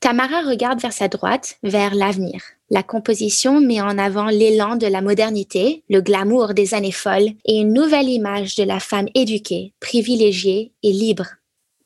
Tamara 0.00 0.42
regarde 0.42 0.80
vers 0.80 0.92
sa 0.92 1.08
droite, 1.08 1.58
vers 1.62 1.94
l'avenir. 1.94 2.40
La 2.70 2.82
composition 2.82 3.60
met 3.60 3.80
en 3.80 3.96
avant 3.96 4.26
l'élan 4.26 4.76
de 4.76 4.86
la 4.86 5.00
modernité, 5.00 5.84
le 5.88 6.02
glamour 6.02 6.52
des 6.52 6.74
années 6.74 6.92
folles 6.92 7.30
et 7.46 7.60
une 7.60 7.72
nouvelle 7.72 8.10
image 8.10 8.56
de 8.56 8.62
la 8.62 8.78
femme 8.78 9.08
éduquée, 9.14 9.72
privilégiée 9.80 10.74
et 10.82 10.92
libre. 10.92 11.26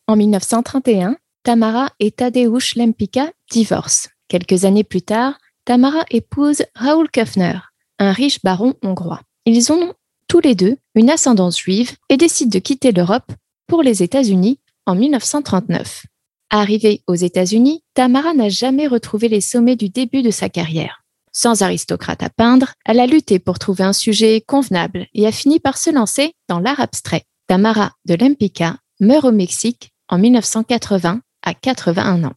En 0.09 0.17
1931, 0.17 1.17
Tamara 1.45 1.91
et 2.01 2.11
Tadeusz 2.11 2.75
Lempicka 2.75 3.31
divorcent. 3.51 4.09
Quelques 4.27 4.65
années 4.65 4.83
plus 4.83 5.03
tard, 5.03 5.39
Tamara 5.65 6.05
épouse 6.11 6.65
Raoul 6.75 7.09
Köfner, 7.11 7.59
un 8.01 8.13
riche 8.13 8.43
baron 8.43 8.75
hongrois. 8.83 9.21
Ils 9.47 9.73
ont 9.73 9.95
tous 10.27 10.41
les 10.41 10.57
deux 10.57 10.79
une 10.97 11.11
ascendance 11.11 11.61
juive 11.61 11.93
et 12.09 12.17
décident 12.17 12.51
de 12.51 12.59
quitter 12.59 12.91
l'Europe 12.91 13.31
pour 13.69 13.83
les 13.83 14.03
États-Unis 14.03 14.59
en 14.87 14.97
1939. 14.97 16.07
Arrivée 16.55 17.01
aux 17.07 17.15
États-Unis, 17.15 17.83
Tamara 17.95 18.35
n'a 18.35 18.51
jamais 18.51 18.87
retrouvé 18.87 19.29
les 19.29 19.41
sommets 19.41 19.75
du 19.75 19.89
début 19.89 20.21
de 20.21 20.31
sa 20.31 20.51
carrière. 20.51 21.03
Sans 21.33 21.63
aristocrate 21.63 22.23
à 22.23 22.29
peindre, 22.29 22.75
elle 22.85 23.01
a 23.01 23.07
lutté 23.07 23.39
pour 23.39 23.59
trouver 23.59 23.85
un 23.85 23.95
sujet 23.95 24.43
convenable 24.43 25.07
et 25.15 25.27
a 25.27 25.33
fini 25.33 25.61
par 25.61 25.79
se 25.79 25.89
lancer 25.89 26.35
dans 26.51 26.61
l'art 26.61 26.79
abstrait. 26.79 27.23
Tamara 27.47 27.93
de 28.05 28.17
Lempicka 28.17 28.77
meurt 29.01 29.25
au 29.25 29.33
Mexique 29.33 29.93
en 30.11 30.19
1980 30.19 31.23
à 31.43 31.55
81 31.55 32.25
ans. 32.25 32.35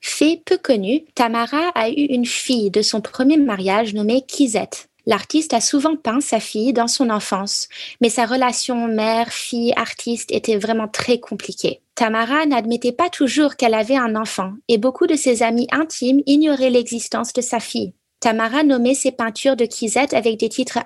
Fait 0.00 0.42
peu 0.44 0.58
connu, 0.58 1.04
Tamara 1.14 1.68
a 1.76 1.88
eu 1.88 2.06
une 2.10 2.26
fille 2.26 2.72
de 2.72 2.82
son 2.82 3.00
premier 3.00 3.36
mariage 3.36 3.94
nommée 3.94 4.22
Kizette. 4.26 4.88
L'artiste 5.06 5.52
a 5.52 5.60
souvent 5.60 5.96
peint 5.96 6.20
sa 6.20 6.38
fille 6.38 6.72
dans 6.72 6.86
son 6.86 7.10
enfance, 7.10 7.68
mais 8.00 8.08
sa 8.08 8.24
relation 8.24 8.86
mère-fille-artiste 8.86 10.30
était 10.30 10.58
vraiment 10.58 10.88
très 10.88 11.18
compliquée. 11.18 11.80
Tamara 11.96 12.46
n'admettait 12.46 12.92
pas 12.92 13.10
toujours 13.10 13.56
qu'elle 13.56 13.74
avait 13.74 13.96
un 13.96 14.14
enfant, 14.14 14.52
et 14.68 14.78
beaucoup 14.78 15.06
de 15.06 15.16
ses 15.16 15.42
amis 15.42 15.66
intimes 15.72 16.22
ignoraient 16.26 16.70
l'existence 16.70 17.32
de 17.32 17.42
sa 17.42 17.58
fille. 17.58 17.94
Tamara 18.20 18.62
nommait 18.62 18.94
ses 18.94 19.10
peintures 19.10 19.56
de 19.56 19.64
Kizette 19.64 20.14
avec 20.14 20.38
des 20.38 20.48
titres 20.48 20.78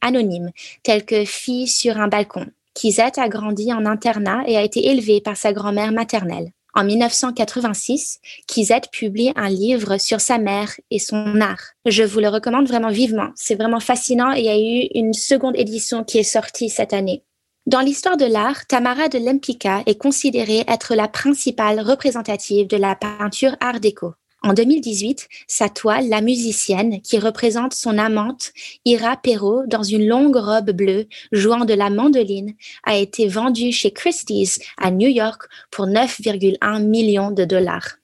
anonymes, 0.00 0.52
tels 0.84 1.04
que 1.04 1.24
Fille 1.24 1.66
sur 1.66 1.98
un 1.98 2.06
balcon. 2.06 2.46
Kizette 2.74 3.18
a 3.18 3.28
grandi 3.28 3.72
en 3.72 3.86
internat 3.86 4.44
et 4.46 4.56
a 4.56 4.62
été 4.62 4.86
élevée 4.86 5.20
par 5.20 5.36
sa 5.36 5.52
grand-mère 5.52 5.90
maternelle. 5.90 6.52
En 6.76 6.84
1986, 6.84 8.20
Kizette 8.46 8.90
publie 8.92 9.32
un 9.34 9.48
livre 9.48 9.96
sur 9.96 10.20
sa 10.20 10.36
mère 10.36 10.74
et 10.90 10.98
son 10.98 11.40
art. 11.40 11.70
Je 11.86 12.02
vous 12.02 12.20
le 12.20 12.28
recommande 12.28 12.68
vraiment 12.68 12.90
vivement. 12.90 13.30
C'est 13.34 13.54
vraiment 13.54 13.80
fascinant 13.80 14.34
et 14.34 14.40
il 14.40 14.44
y 14.44 14.50
a 14.50 14.58
eu 14.58 14.86
une 14.94 15.14
seconde 15.14 15.56
édition 15.56 16.04
qui 16.04 16.18
est 16.18 16.22
sortie 16.22 16.68
cette 16.68 16.92
année. 16.92 17.22
Dans 17.64 17.80
l'histoire 17.80 18.18
de 18.18 18.26
l'art, 18.26 18.66
Tamara 18.66 19.08
de 19.08 19.18
Lempicka 19.18 19.84
est 19.86 19.98
considérée 19.98 20.64
être 20.68 20.94
la 20.94 21.08
principale 21.08 21.80
représentative 21.80 22.66
de 22.66 22.76
la 22.76 22.94
peinture 22.94 23.56
art 23.60 23.80
déco. 23.80 24.12
En 24.42 24.52
2018, 24.52 25.28
sa 25.46 25.68
toile, 25.68 26.08
La 26.08 26.20
musicienne, 26.20 27.00
qui 27.00 27.18
représente 27.18 27.74
son 27.74 27.98
amante, 27.98 28.52
Ira 28.84 29.16
Perrault, 29.16 29.64
dans 29.66 29.82
une 29.82 30.06
longue 30.06 30.36
robe 30.36 30.70
bleue, 30.70 31.06
jouant 31.32 31.64
de 31.64 31.74
la 31.74 31.90
mandoline, 31.90 32.54
a 32.84 32.96
été 32.96 33.28
vendue 33.28 33.72
chez 33.72 33.92
Christie's 33.92 34.60
à 34.76 34.90
New 34.90 35.08
York 35.08 35.42
pour 35.70 35.86
9,1 35.86 36.82
millions 36.82 37.30
de 37.30 37.44
dollars. 37.44 37.96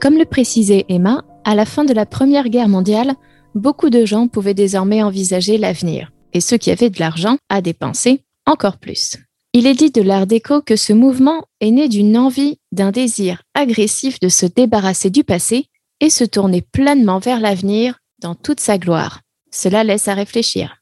Comme 0.00 0.16
le 0.16 0.24
précisait 0.24 0.84
Emma, 0.88 1.24
à 1.44 1.54
la 1.54 1.64
fin 1.64 1.84
de 1.84 1.92
la 1.92 2.06
Première 2.06 2.48
Guerre 2.48 2.68
mondiale, 2.68 3.14
beaucoup 3.58 3.90
de 3.90 4.04
gens 4.04 4.28
pouvaient 4.28 4.54
désormais 4.54 5.02
envisager 5.02 5.58
l'avenir, 5.58 6.12
et 6.32 6.40
ceux 6.40 6.56
qui 6.56 6.70
avaient 6.70 6.90
de 6.90 7.00
l'argent 7.00 7.36
à 7.48 7.60
dépenser 7.60 8.22
encore 8.46 8.78
plus. 8.78 9.16
Il 9.52 9.66
est 9.66 9.74
dit 9.74 9.90
de 9.90 10.02
l'art 10.02 10.26
déco 10.26 10.62
que 10.62 10.76
ce 10.76 10.92
mouvement 10.92 11.44
est 11.60 11.70
né 11.70 11.88
d'une 11.88 12.16
envie, 12.16 12.58
d'un 12.72 12.90
désir 12.90 13.42
agressif 13.54 14.20
de 14.20 14.28
se 14.28 14.46
débarrasser 14.46 15.10
du 15.10 15.24
passé 15.24 15.66
et 16.00 16.10
se 16.10 16.24
tourner 16.24 16.62
pleinement 16.62 17.18
vers 17.18 17.40
l'avenir 17.40 17.98
dans 18.20 18.34
toute 18.34 18.60
sa 18.60 18.78
gloire. 18.78 19.20
Cela 19.50 19.84
laisse 19.84 20.08
à 20.08 20.14
réfléchir. 20.14 20.76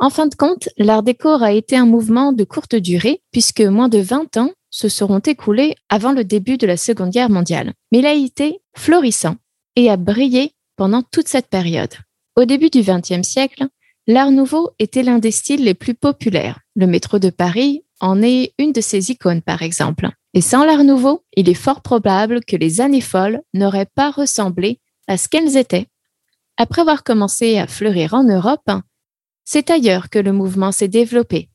En 0.00 0.10
fin 0.10 0.26
de 0.26 0.34
compte, 0.34 0.68
l'art 0.78 1.02
déco 1.02 1.28
a 1.28 1.52
été 1.52 1.76
un 1.76 1.86
mouvement 1.86 2.32
de 2.32 2.44
courte 2.44 2.76
durée, 2.76 3.20
puisque 3.32 3.62
moins 3.62 3.88
de 3.88 3.98
20 3.98 4.36
ans 4.36 4.52
se 4.70 4.88
seront 4.88 5.18
écoulés 5.18 5.74
avant 5.88 6.12
le 6.12 6.24
début 6.24 6.56
de 6.56 6.66
la 6.66 6.76
Seconde 6.76 7.10
Guerre 7.10 7.30
mondiale. 7.30 7.72
Mais 7.90 7.98
il 7.98 8.06
a 8.06 8.12
été 8.12 8.60
florissant 8.76 9.36
et 9.74 9.90
a 9.90 9.96
brillé 9.96 10.52
pendant 10.76 11.02
toute 11.02 11.28
cette 11.28 11.48
période. 11.48 11.94
Au 12.38 12.44
début 12.44 12.70
du 12.70 12.82
XXe 12.82 13.26
siècle, 13.26 13.66
l'Art 14.06 14.30
nouveau 14.30 14.70
était 14.78 15.02
l'un 15.02 15.18
des 15.18 15.32
styles 15.32 15.64
les 15.64 15.74
plus 15.74 15.94
populaires. 15.94 16.60
Le 16.76 16.86
métro 16.86 17.18
de 17.18 17.30
Paris 17.30 17.82
en 17.98 18.22
est 18.22 18.54
une 18.58 18.70
de 18.70 18.80
ses 18.80 19.10
icônes, 19.10 19.42
par 19.42 19.62
exemple. 19.62 20.08
Et 20.34 20.40
sans 20.40 20.64
l'Art 20.64 20.84
nouveau, 20.84 21.24
il 21.36 21.48
est 21.48 21.54
fort 21.54 21.82
probable 21.82 22.44
que 22.44 22.54
les 22.54 22.80
années 22.80 23.00
folles 23.00 23.42
n'auraient 23.54 23.90
pas 23.92 24.12
ressemblé 24.12 24.78
à 25.08 25.16
ce 25.16 25.28
qu'elles 25.28 25.56
étaient. 25.56 25.88
Après 26.56 26.82
avoir 26.82 27.02
commencé 27.02 27.58
à 27.58 27.66
fleurir 27.66 28.14
en 28.14 28.22
Europe, 28.22 28.70
c'est 29.44 29.68
ailleurs 29.70 30.08
que 30.08 30.20
le 30.20 30.30
mouvement 30.30 30.70
s'est 30.70 30.86
développé. 30.86 31.48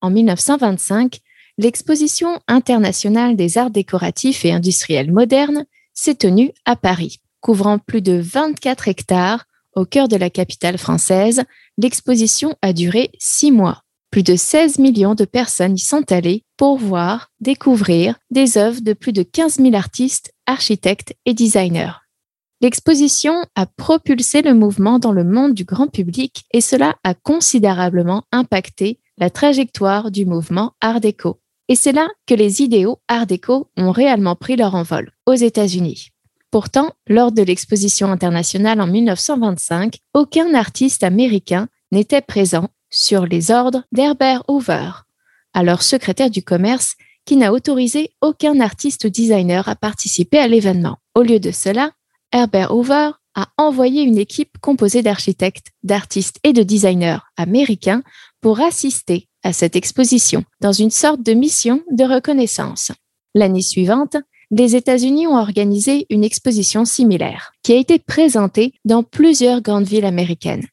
En 0.00 0.10
1925, 0.10 1.18
l'exposition 1.58 2.38
internationale 2.46 3.34
des 3.34 3.58
arts 3.58 3.72
décoratifs 3.72 4.44
et 4.44 4.52
industriels 4.52 5.10
modernes 5.10 5.66
s'est 5.92 6.14
tenue 6.14 6.52
à 6.64 6.76
Paris 6.76 7.18
couvrant 7.44 7.78
plus 7.78 8.00
de 8.00 8.14
24 8.14 8.88
hectares 8.88 9.44
au 9.76 9.84
cœur 9.84 10.08
de 10.08 10.16
la 10.16 10.30
capitale 10.30 10.78
française, 10.78 11.42
l'exposition 11.76 12.54
a 12.62 12.72
duré 12.72 13.10
six 13.18 13.52
mois. 13.52 13.82
Plus 14.10 14.22
de 14.22 14.34
16 14.34 14.78
millions 14.78 15.14
de 15.14 15.26
personnes 15.26 15.74
y 15.74 15.78
sont 15.78 16.10
allées 16.10 16.44
pour 16.56 16.78
voir, 16.78 17.32
découvrir 17.40 18.14
des 18.30 18.56
œuvres 18.56 18.80
de 18.80 18.94
plus 18.94 19.12
de 19.12 19.22
15 19.22 19.56
000 19.56 19.74
artistes, 19.74 20.32
architectes 20.46 21.14
et 21.26 21.34
designers. 21.34 21.92
L'exposition 22.62 23.44
a 23.56 23.66
propulsé 23.66 24.40
le 24.40 24.54
mouvement 24.54 24.98
dans 24.98 25.12
le 25.12 25.24
monde 25.24 25.52
du 25.52 25.64
grand 25.64 25.88
public 25.88 26.44
et 26.54 26.62
cela 26.62 26.94
a 27.04 27.12
considérablement 27.12 28.22
impacté 28.32 29.00
la 29.18 29.28
trajectoire 29.28 30.10
du 30.10 30.24
mouvement 30.24 30.72
Art 30.80 31.00
déco. 31.00 31.40
Et 31.68 31.76
c'est 31.76 31.92
là 31.92 32.08
que 32.26 32.34
les 32.34 32.62
idéaux 32.62 33.00
Art 33.08 33.26
déco 33.26 33.68
ont 33.76 33.90
réellement 33.90 34.34
pris 34.34 34.56
leur 34.56 34.74
envol, 34.74 35.10
aux 35.26 35.34
États-Unis. 35.34 36.13
Pourtant, 36.54 36.92
lors 37.08 37.32
de 37.32 37.42
l'exposition 37.42 38.12
internationale 38.12 38.80
en 38.80 38.86
1925, 38.86 39.96
aucun 40.14 40.54
artiste 40.54 41.02
américain 41.02 41.66
n'était 41.90 42.20
présent 42.20 42.68
sur 42.90 43.26
les 43.26 43.50
ordres 43.50 43.82
d'Herbert 43.90 44.44
Hoover, 44.46 44.90
alors 45.52 45.82
secrétaire 45.82 46.30
du 46.30 46.44
commerce, 46.44 46.94
qui 47.24 47.34
n'a 47.34 47.52
autorisé 47.52 48.12
aucun 48.20 48.60
artiste 48.60 49.04
ou 49.04 49.08
designer 49.08 49.68
à 49.68 49.74
participer 49.74 50.38
à 50.38 50.46
l'événement. 50.46 50.98
Au 51.16 51.22
lieu 51.22 51.40
de 51.40 51.50
cela, 51.50 51.90
Herbert 52.30 52.72
Hoover 52.72 53.10
a 53.34 53.48
envoyé 53.58 54.02
une 54.02 54.18
équipe 54.18 54.56
composée 54.60 55.02
d'architectes, 55.02 55.72
d'artistes 55.82 56.38
et 56.44 56.52
de 56.52 56.62
designers 56.62 57.18
américains 57.36 58.04
pour 58.40 58.60
assister 58.60 59.26
à 59.42 59.52
cette 59.52 59.74
exposition 59.74 60.44
dans 60.60 60.70
une 60.70 60.92
sorte 60.92 61.20
de 61.20 61.32
mission 61.32 61.82
de 61.90 62.04
reconnaissance. 62.04 62.92
L'année 63.34 63.60
suivante, 63.60 64.16
les 64.56 64.76
États-Unis 64.76 65.26
ont 65.26 65.36
organisé 65.36 66.06
une 66.10 66.24
exposition 66.24 66.84
similaire 66.84 67.52
qui 67.62 67.72
a 67.72 67.76
été 67.76 67.98
présentée 67.98 68.72
dans 68.84 69.02
plusieurs 69.02 69.62
grandes 69.62 69.86
villes 69.86 70.04
américaines 70.04 70.66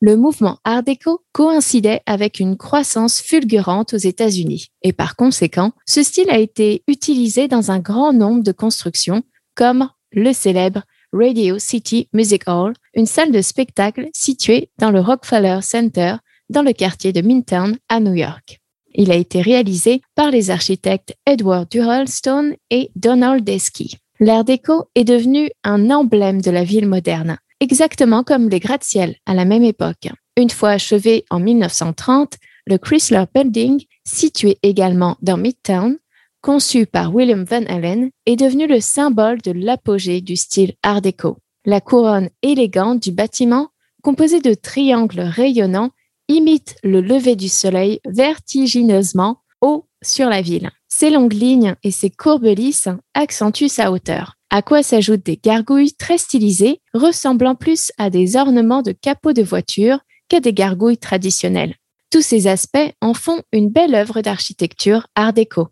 le 0.00 0.16
mouvement 0.16 0.58
Art 0.64 0.82
déco 0.82 1.22
coïncidait 1.32 2.00
avec 2.06 2.40
une 2.40 2.56
croissance 2.56 3.20
fulgurante 3.20 3.92
aux 3.92 3.98
États-Unis 3.98 4.68
et 4.82 4.92
par 4.92 5.14
conséquent, 5.14 5.72
ce 5.86 6.02
style 6.02 6.30
a 6.30 6.38
été 6.38 6.82
utilisé 6.88 7.48
dans 7.48 7.70
un 7.70 7.80
grand 7.80 8.12
nombre 8.12 8.42
de 8.42 8.52
constructions 8.52 9.22
comme 9.54 9.90
le 10.12 10.32
célèbre 10.32 10.82
Radio 11.12 11.58
City 11.58 12.08
Music 12.12 12.44
Hall, 12.46 12.72
une 12.94 13.06
salle 13.06 13.32
de 13.32 13.42
spectacle 13.42 14.08
située 14.14 14.70
dans 14.78 14.90
le 14.90 15.00
Rockefeller 15.00 15.58
Center 15.60 16.16
dans 16.48 16.62
le 16.62 16.72
quartier 16.72 17.12
de 17.12 17.20
Midtown 17.20 17.76
à 17.88 18.00
New 18.00 18.14
York. 18.14 18.60
Il 18.94 19.10
a 19.12 19.16
été 19.16 19.40
réalisé 19.40 20.02
par 20.14 20.30
les 20.30 20.50
architectes 20.50 21.14
Edward 21.26 21.68
Durrell-Stone 21.70 22.54
et 22.70 22.90
Donald 22.96 23.44
Desky. 23.44 23.96
L'Art 24.18 24.44
déco 24.44 24.88
est 24.94 25.04
devenu 25.04 25.50
un 25.64 25.90
emblème 25.90 26.40
de 26.40 26.50
la 26.50 26.64
ville 26.64 26.88
moderne 26.88 27.38
exactement 27.60 28.24
comme 28.24 28.48
les 28.48 28.58
gratte-ciel 28.58 29.16
à 29.26 29.34
la 29.34 29.44
même 29.44 29.62
époque. 29.62 30.08
Une 30.36 30.50
fois 30.50 30.70
achevé 30.70 31.24
en 31.30 31.38
1930, 31.38 32.34
le 32.66 32.78
Chrysler 32.78 33.24
Building, 33.32 33.84
situé 34.04 34.58
également 34.62 35.16
dans 35.22 35.36
Midtown, 35.36 35.98
conçu 36.40 36.86
par 36.86 37.14
William 37.14 37.44
Van 37.44 37.64
Allen, 37.66 38.10
est 38.26 38.36
devenu 38.36 38.66
le 38.66 38.80
symbole 38.80 39.40
de 39.42 39.52
l'apogée 39.52 40.20
du 40.20 40.36
style 40.36 40.74
Art 40.82 41.02
déco. 41.02 41.36
La 41.66 41.80
couronne 41.80 42.30
élégante 42.42 43.02
du 43.02 43.12
bâtiment, 43.12 43.68
composée 44.02 44.40
de 44.40 44.54
triangles 44.54 45.20
rayonnants, 45.20 45.90
imite 46.30 46.76
le 46.82 47.00
lever 47.00 47.36
du 47.36 47.48
soleil 47.48 48.00
vertigineusement 48.06 49.42
haut 49.60 49.86
sur 50.02 50.28
la 50.28 50.40
ville. 50.40 50.70
Ses 50.88 51.10
longues 51.10 51.34
lignes 51.34 51.74
et 51.82 51.90
ses 51.90 52.10
courbes 52.10 52.44
lisses 52.44 52.88
accentuent 53.14 53.68
sa 53.68 53.92
hauteur 53.92 54.36
à 54.50 54.62
quoi 54.62 54.82
s'ajoutent 54.82 55.24
des 55.24 55.36
gargouilles 55.36 55.94
très 55.94 56.18
stylisées, 56.18 56.80
ressemblant 56.92 57.54
plus 57.54 57.92
à 57.98 58.10
des 58.10 58.36
ornements 58.36 58.82
de 58.82 58.92
capot 58.92 59.32
de 59.32 59.42
voiture 59.42 60.00
qu'à 60.28 60.40
des 60.40 60.52
gargouilles 60.52 60.98
traditionnelles. 60.98 61.76
Tous 62.10 62.22
ces 62.22 62.48
aspects 62.48 62.92
en 63.00 63.14
font 63.14 63.42
une 63.52 63.70
belle 63.70 63.94
œuvre 63.94 64.20
d'architecture 64.20 65.06
art 65.14 65.32
déco. 65.32 65.68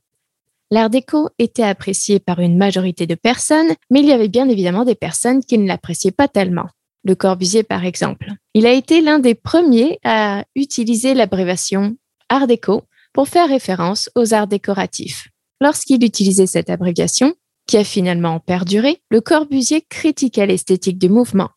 L'art 0.71 0.91
déco 0.91 1.29
était 1.39 1.65
apprécié 1.65 2.21
par 2.21 2.39
une 2.39 2.57
majorité 2.57 3.07
de 3.07 3.17
personnes, 3.17 3.75
mais 3.91 4.01
il 4.01 4.07
y 4.07 4.13
avait 4.13 4.29
bien 4.29 4.49
évidemment 4.49 4.85
des 4.85 4.95
personnes 4.95 5.43
qui 5.43 5.59
ne 5.59 5.67
l'appréciaient 5.67 6.13
pas 6.13 6.29
tellement. 6.29 6.69
Le 7.05 7.15
Corbusier, 7.15 7.63
par 7.63 7.85
exemple. 7.85 8.33
Il 8.55 8.67
a 8.67 8.73
été 8.73 9.01
l'un 9.01 9.19
des 9.19 9.35
premiers 9.35 9.99
à 10.05 10.45
utiliser 10.55 11.15
l'abréviation 11.15 11.97
art 12.29 12.47
déco 12.47 12.83
pour 13.13 13.29
faire 13.29 13.49
référence 13.49 14.11
aux 14.15 14.35
arts 14.35 14.47
décoratifs. 14.47 15.29
Lorsqu'il 15.61 16.05
utilisait 16.05 16.47
cette 16.47 16.71
abréviation, 16.71 17.35
qui 17.67 17.77
a 17.77 17.85
finalement 17.85 18.41
perduré, 18.41 19.03
le 19.11 19.21
Corbusier 19.21 19.83
critiquait 19.89 20.47
l'esthétique 20.47 20.99
du 20.99 21.09
mouvement. 21.09 21.51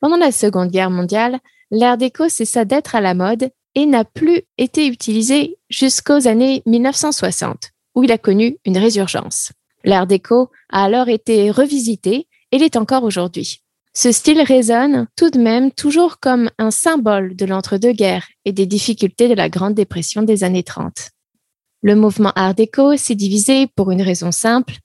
Pendant 0.00 0.16
la 0.16 0.32
Seconde 0.32 0.70
Guerre 0.70 0.90
mondiale, 0.90 1.38
l'art 1.70 1.96
déco 1.96 2.28
cessa 2.28 2.64
d'être 2.64 2.96
à 2.96 3.00
la 3.00 3.14
mode 3.14 3.50
et 3.74 3.86
n'a 3.86 4.04
plus 4.04 4.42
été 4.58 4.86
utilisé 4.86 5.56
jusqu'aux 5.70 6.26
années 6.26 6.62
1960, 6.66 7.70
où 7.94 8.02
il 8.02 8.12
a 8.12 8.18
connu 8.18 8.58
une 8.64 8.76
résurgence. 8.76 9.52
L'art 9.84 10.06
déco 10.06 10.50
a 10.70 10.84
alors 10.84 11.08
été 11.08 11.50
revisité 11.50 12.26
et 12.50 12.58
l'est 12.58 12.76
encore 12.76 13.04
aujourd'hui. 13.04 13.61
Ce 13.94 14.10
style 14.10 14.40
résonne 14.40 15.06
tout 15.16 15.28
de 15.28 15.38
même 15.38 15.70
toujours 15.70 16.18
comme 16.18 16.50
un 16.58 16.70
symbole 16.70 17.36
de 17.36 17.44
l'entre-deux-guerres 17.44 18.26
et 18.46 18.52
des 18.52 18.64
difficultés 18.64 19.28
de 19.28 19.34
la 19.34 19.50
Grande 19.50 19.74
Dépression 19.74 20.22
des 20.22 20.44
années 20.44 20.62
30. 20.62 21.10
Le 21.82 21.94
mouvement 21.94 22.32
Art 22.34 22.54
déco 22.54 22.96
s'est 22.96 23.14
divisé 23.14 23.66
pour 23.66 23.90
une 23.90 24.00
raison 24.00 24.32
simple, 24.32 24.76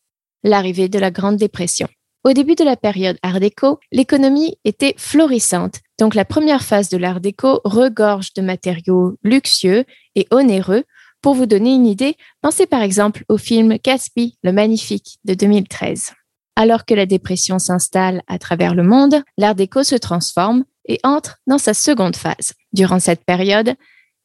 l'arrivée 0.44 0.90
de 0.90 1.00
la 1.00 1.10
Grande 1.10 1.38
Dépression. 1.38 1.88
Au 2.26 2.34
début 2.34 2.56
de 2.56 2.66
la 2.66 2.76
période 2.76 3.18
Art 3.22 3.40
déco, 3.40 3.80
l'économie 3.94 4.58
était 4.66 4.96
florissante, 4.98 5.80
donc 5.98 6.14
la 6.14 6.26
première 6.26 6.64
phase 6.64 6.90
de 6.90 6.98
l'Art 6.98 7.22
déco 7.22 7.62
regorge 7.64 8.34
de 8.34 8.42
matériaux 8.42 9.16
luxueux 9.24 9.86
et 10.16 10.28
onéreux. 10.32 10.84
Pour 11.22 11.34
vous 11.34 11.46
donner 11.46 11.74
une 11.74 11.88
idée, 11.88 12.18
pensez 12.42 12.66
par 12.66 12.82
exemple 12.82 13.24
au 13.30 13.38
film 13.38 13.80
Caspi, 13.80 14.38
le 14.44 14.52
magnifique 14.52 15.20
de 15.24 15.34
2013. 15.34 16.12
Alors 16.60 16.86
que 16.86 16.96
la 16.96 17.06
dépression 17.06 17.60
s'installe 17.60 18.24
à 18.26 18.40
travers 18.40 18.74
le 18.74 18.82
monde, 18.82 19.22
l'Art 19.38 19.54
déco 19.54 19.84
se 19.84 19.94
transforme 19.94 20.66
et 20.88 21.00
entre 21.04 21.38
dans 21.46 21.60
sa 21.60 21.76
seconde 21.76 22.16
phase. 22.16 22.54
Durant 22.74 23.00
cette 23.00 23.24
période, 23.24 23.76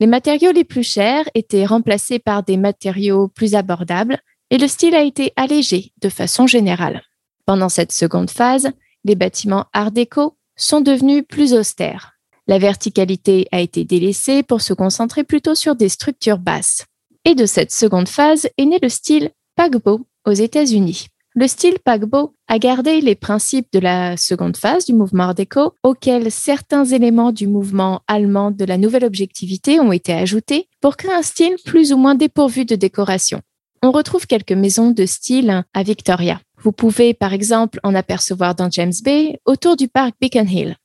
les 0.00 0.06
matériaux 0.06 0.50
les 0.50 0.64
plus 0.64 0.82
chers 0.82 1.28
étaient 1.34 1.66
remplacés 1.66 2.18
par 2.18 2.42
des 2.42 2.56
matériaux 2.56 3.28
plus 3.28 3.54
abordables, 3.54 4.18
et 4.48 4.56
le 4.56 4.66
style 4.66 4.94
a 4.94 5.02
été 5.02 5.34
allégé 5.36 5.92
de 6.00 6.08
façon 6.08 6.46
générale. 6.46 7.02
Pendant 7.44 7.68
cette 7.68 7.92
seconde 7.92 8.30
phase, 8.30 8.70
les 9.04 9.14
bâtiments 9.14 9.66
art 9.74 9.90
déco 9.90 10.38
sont 10.56 10.80
devenus 10.80 11.24
plus 11.28 11.52
austères. 11.52 12.12
La 12.46 12.58
verticalité 12.58 13.46
a 13.52 13.60
été 13.60 13.84
délaissée 13.84 14.42
pour 14.42 14.62
se 14.62 14.72
concentrer 14.72 15.24
plutôt 15.24 15.54
sur 15.54 15.76
des 15.76 15.90
structures 15.90 16.38
basses. 16.38 16.86
Et 17.26 17.34
de 17.34 17.44
cette 17.44 17.72
seconde 17.72 18.08
phase 18.08 18.48
est 18.56 18.64
né 18.64 18.78
le 18.80 18.88
style 18.88 19.32
paquebot 19.54 20.06
aux 20.24 20.32
États-Unis. 20.32 21.08
Le 21.34 21.48
style 21.48 21.78
paquebot 21.84 22.34
a 22.48 22.58
gardé 22.58 23.00
les 23.00 23.14
principes 23.14 23.68
de 23.72 23.78
la 23.78 24.16
seconde 24.16 24.56
phase 24.56 24.84
du 24.84 24.92
mouvement 24.92 25.24
Art 25.24 25.34
déco, 25.34 25.72
auxquels 25.82 26.30
certains 26.30 26.84
éléments 26.84 27.32
du 27.32 27.46
mouvement 27.46 28.02
allemand 28.06 28.50
de 28.50 28.64
la 28.64 28.76
nouvelle 28.76 29.04
objectivité 29.04 29.80
ont 29.80 29.92
été 29.92 30.12
ajoutés 30.12 30.68
pour 30.80 30.96
créer 30.96 31.14
un 31.14 31.22
style 31.22 31.56
plus 31.64 31.92
ou 31.92 31.96
moins 31.96 32.14
dépourvu 32.14 32.64
de 32.64 32.76
décoration 32.76 33.40
on 33.82 33.90
retrouve 33.90 34.26
quelques 34.26 34.52
maisons 34.52 34.92
de 34.92 35.06
style 35.06 35.64
à 35.74 35.82
Victoria. 35.82 36.40
Vous 36.62 36.72
pouvez 36.72 37.14
par 37.14 37.32
exemple 37.32 37.80
en 37.82 37.94
apercevoir 37.94 38.54
dans 38.54 38.70
James 38.70 38.92
Bay 39.02 39.40
autour 39.44 39.76
du 39.76 39.88
parc 39.88 40.14
Beacon 40.20 40.48
Hill. 40.48 40.76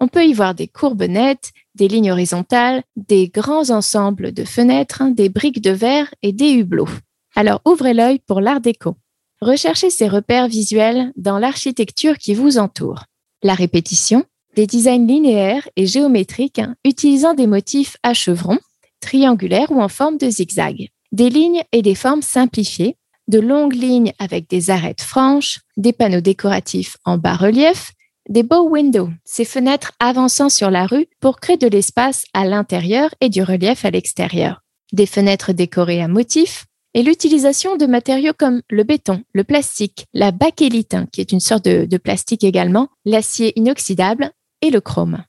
On 0.00 0.08
peut 0.08 0.24
y 0.24 0.32
voir 0.32 0.54
des 0.54 0.68
courbes 0.68 1.02
nettes, 1.02 1.52
des 1.74 1.88
lignes 1.88 2.10
horizontales, 2.10 2.82
des 2.96 3.28
grands 3.28 3.70
ensembles 3.70 4.32
de 4.32 4.44
fenêtres, 4.44 5.02
des 5.10 5.28
briques 5.28 5.60
de 5.60 5.70
verre 5.70 6.12
et 6.22 6.32
des 6.32 6.52
hublots. 6.52 6.88
Alors 7.34 7.60
ouvrez 7.66 7.92
l'œil 7.92 8.20
pour 8.26 8.40
l'art 8.40 8.60
déco. 8.60 8.96
Recherchez 9.40 9.90
ces 9.90 10.08
repères 10.08 10.48
visuels 10.48 11.12
dans 11.16 11.38
l'architecture 11.38 12.18
qui 12.18 12.34
vous 12.34 12.58
entoure. 12.58 13.04
La 13.42 13.54
répétition, 13.54 14.24
des 14.54 14.66
designs 14.66 15.06
linéaires 15.06 15.68
et 15.76 15.86
géométriques 15.86 16.62
utilisant 16.84 17.34
des 17.34 17.46
motifs 17.46 17.96
à 18.02 18.14
chevrons, 18.14 18.58
triangulaires 19.00 19.70
ou 19.70 19.80
en 19.80 19.88
forme 19.88 20.16
de 20.16 20.30
zigzag 20.30 20.88
des 21.12 21.30
lignes 21.30 21.62
et 21.72 21.82
des 21.82 21.94
formes 21.94 22.22
simplifiées, 22.22 22.96
de 23.28 23.40
longues 23.40 23.74
lignes 23.74 24.12
avec 24.18 24.48
des 24.48 24.70
arêtes 24.70 25.00
franches, 25.00 25.60
des 25.76 25.92
panneaux 25.92 26.20
décoratifs 26.20 26.96
en 27.04 27.18
bas-relief, 27.18 27.92
des 28.28 28.42
bow 28.42 28.68
windows, 28.68 29.10
ces 29.24 29.44
fenêtres 29.44 29.92
avançant 30.00 30.48
sur 30.48 30.70
la 30.70 30.86
rue 30.86 31.06
pour 31.20 31.40
créer 31.40 31.56
de 31.56 31.68
l'espace 31.68 32.24
à 32.34 32.44
l'intérieur 32.44 33.14
et 33.20 33.28
du 33.28 33.42
relief 33.42 33.84
à 33.84 33.90
l'extérieur, 33.90 34.62
des 34.92 35.06
fenêtres 35.06 35.52
décorées 35.52 36.02
à 36.02 36.08
motifs, 36.08 36.66
et 36.96 37.02
l'utilisation 37.02 37.76
de 37.76 37.84
matériaux 37.84 38.32
comme 38.36 38.62
le 38.70 38.82
béton, 38.82 39.22
le 39.34 39.44
plastique, 39.44 40.06
la 40.14 40.30
bakélite, 40.30 40.94
hein, 40.94 41.06
qui 41.12 41.20
est 41.20 41.30
une 41.30 41.40
sorte 41.40 41.66
de, 41.66 41.84
de 41.84 41.96
plastique 41.98 42.42
également, 42.42 42.88
l'acier 43.04 43.52
inoxydable 43.58 44.30
et 44.62 44.70
le 44.70 44.80
chrome. 44.80 45.22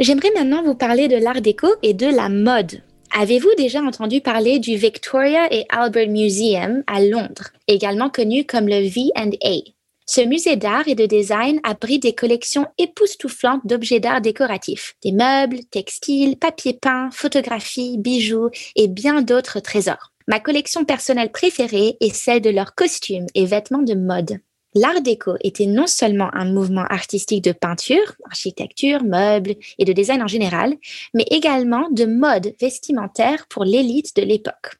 J'aimerais 0.00 0.30
maintenant 0.34 0.62
vous 0.62 0.76
parler 0.76 1.08
de 1.08 1.16
l'art 1.16 1.42
déco 1.42 1.68
et 1.82 1.92
de 1.92 2.06
la 2.06 2.30
mode. 2.30 2.80
Avez-vous 3.20 3.50
déjà 3.56 3.80
entendu 3.80 4.20
parler 4.20 4.60
du 4.60 4.76
Victoria 4.76 5.52
et 5.52 5.64
Albert 5.70 6.08
Museum 6.08 6.84
à 6.86 7.00
Londres, 7.00 7.48
également 7.66 8.10
connu 8.10 8.44
comme 8.46 8.68
le 8.68 8.86
V&A 8.88 9.72
ce 10.06 10.22
musée 10.22 10.56
d'art 10.56 10.88
et 10.88 10.94
de 10.94 11.04
design 11.04 11.60
abrite 11.64 12.02
des 12.02 12.14
collections 12.14 12.66
époustouflantes 12.78 13.66
d'objets 13.66 14.00
d'art 14.00 14.22
décoratifs, 14.22 14.94
des 15.02 15.12
meubles, 15.12 15.64
textiles, 15.70 16.38
papier 16.38 16.78
peint, 16.80 17.10
photographies, 17.12 17.98
bijoux 17.98 18.48
et 18.74 18.88
bien 18.88 19.20
d'autres 19.20 19.60
trésors. 19.60 20.12
Ma 20.26 20.40
collection 20.40 20.86
personnelle 20.86 21.30
préférée 21.30 21.98
est 22.00 22.14
celle 22.14 22.40
de 22.40 22.48
leurs 22.48 22.74
costumes 22.74 23.26
et 23.34 23.44
vêtements 23.44 23.82
de 23.82 23.94
mode. 23.94 24.38
L'art 24.74 25.00
déco 25.00 25.34
était 25.42 25.66
non 25.66 25.86
seulement 25.86 26.28
un 26.34 26.44
mouvement 26.44 26.84
artistique 26.84 27.42
de 27.42 27.52
peinture, 27.52 28.14
architecture, 28.26 29.02
meubles 29.02 29.54
et 29.78 29.84
de 29.84 29.92
design 29.92 30.22
en 30.22 30.26
général, 30.26 30.74
mais 31.14 31.24
également 31.30 31.88
de 31.90 32.04
mode 32.04 32.54
vestimentaire 32.60 33.46
pour 33.48 33.64
l'élite 33.64 34.14
de 34.16 34.22
l'époque. 34.22 34.76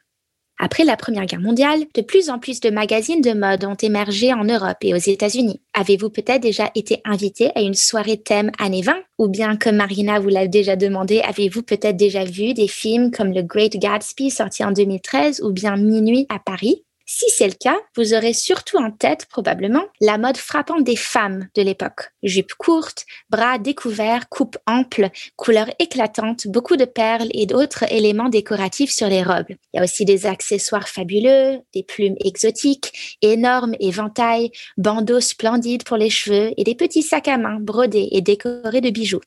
Après 0.60 0.84
la 0.84 0.96
Première 0.96 1.24
Guerre 1.24 1.40
mondiale, 1.40 1.84
de 1.94 2.02
plus 2.02 2.30
en 2.30 2.40
plus 2.40 2.58
de 2.58 2.70
magazines 2.70 3.20
de 3.20 3.32
mode 3.32 3.64
ont 3.64 3.76
émergé 3.76 4.34
en 4.34 4.44
Europe 4.44 4.78
et 4.82 4.92
aux 4.92 4.96
États-Unis. 4.96 5.60
Avez-vous 5.72 6.10
peut-être 6.10 6.42
déjà 6.42 6.70
été 6.74 7.00
invité 7.04 7.52
à 7.54 7.60
une 7.60 7.74
soirée 7.74 8.20
thème 8.20 8.50
années 8.58 8.82
20 8.82 8.96
Ou 9.18 9.28
bien, 9.28 9.56
comme 9.56 9.76
Marina 9.76 10.18
vous 10.18 10.28
l'a 10.28 10.48
déjà 10.48 10.74
demandé, 10.74 11.20
avez-vous 11.20 11.62
peut-être 11.62 11.96
déjà 11.96 12.24
vu 12.24 12.54
des 12.54 12.66
films 12.66 13.12
comme 13.12 13.32
Le 13.32 13.42
Great 13.42 13.76
Gatsby 13.76 14.30
sorti 14.30 14.64
en 14.64 14.72
2013 14.72 15.42
ou 15.42 15.52
bien 15.52 15.76
Minuit 15.76 16.26
à 16.28 16.40
Paris? 16.40 16.84
Si 17.10 17.24
c'est 17.30 17.48
le 17.48 17.54
cas, 17.54 17.78
vous 17.96 18.12
aurez 18.12 18.34
surtout 18.34 18.76
en 18.76 18.90
tête 18.90 19.24
probablement 19.30 19.84
la 19.98 20.18
mode 20.18 20.36
frappante 20.36 20.84
des 20.84 20.94
femmes 20.94 21.48
de 21.54 21.62
l'époque. 21.62 22.12
Jupes 22.22 22.52
courtes, 22.58 23.06
bras 23.30 23.58
découverts, 23.58 24.28
coupe 24.28 24.58
ample, 24.66 25.08
couleurs 25.34 25.70
éclatantes, 25.78 26.46
beaucoup 26.48 26.76
de 26.76 26.84
perles 26.84 27.28
et 27.32 27.46
d'autres 27.46 27.90
éléments 27.90 28.28
décoratifs 28.28 28.90
sur 28.90 29.08
les 29.08 29.22
robes. 29.22 29.46
Il 29.48 29.78
y 29.78 29.80
a 29.80 29.84
aussi 29.84 30.04
des 30.04 30.26
accessoires 30.26 30.86
fabuleux, 30.86 31.60
des 31.72 31.82
plumes 31.82 32.16
exotiques, 32.22 33.16
énormes 33.22 33.74
éventails, 33.80 34.50
bandeaux 34.76 35.20
splendides 35.20 35.84
pour 35.84 35.96
les 35.96 36.10
cheveux 36.10 36.52
et 36.58 36.64
des 36.64 36.74
petits 36.74 37.02
sacs 37.02 37.28
à 37.28 37.38
main 37.38 37.58
brodés 37.58 38.08
et 38.12 38.20
décorés 38.20 38.82
de 38.82 38.90
bijoux. 38.90 39.22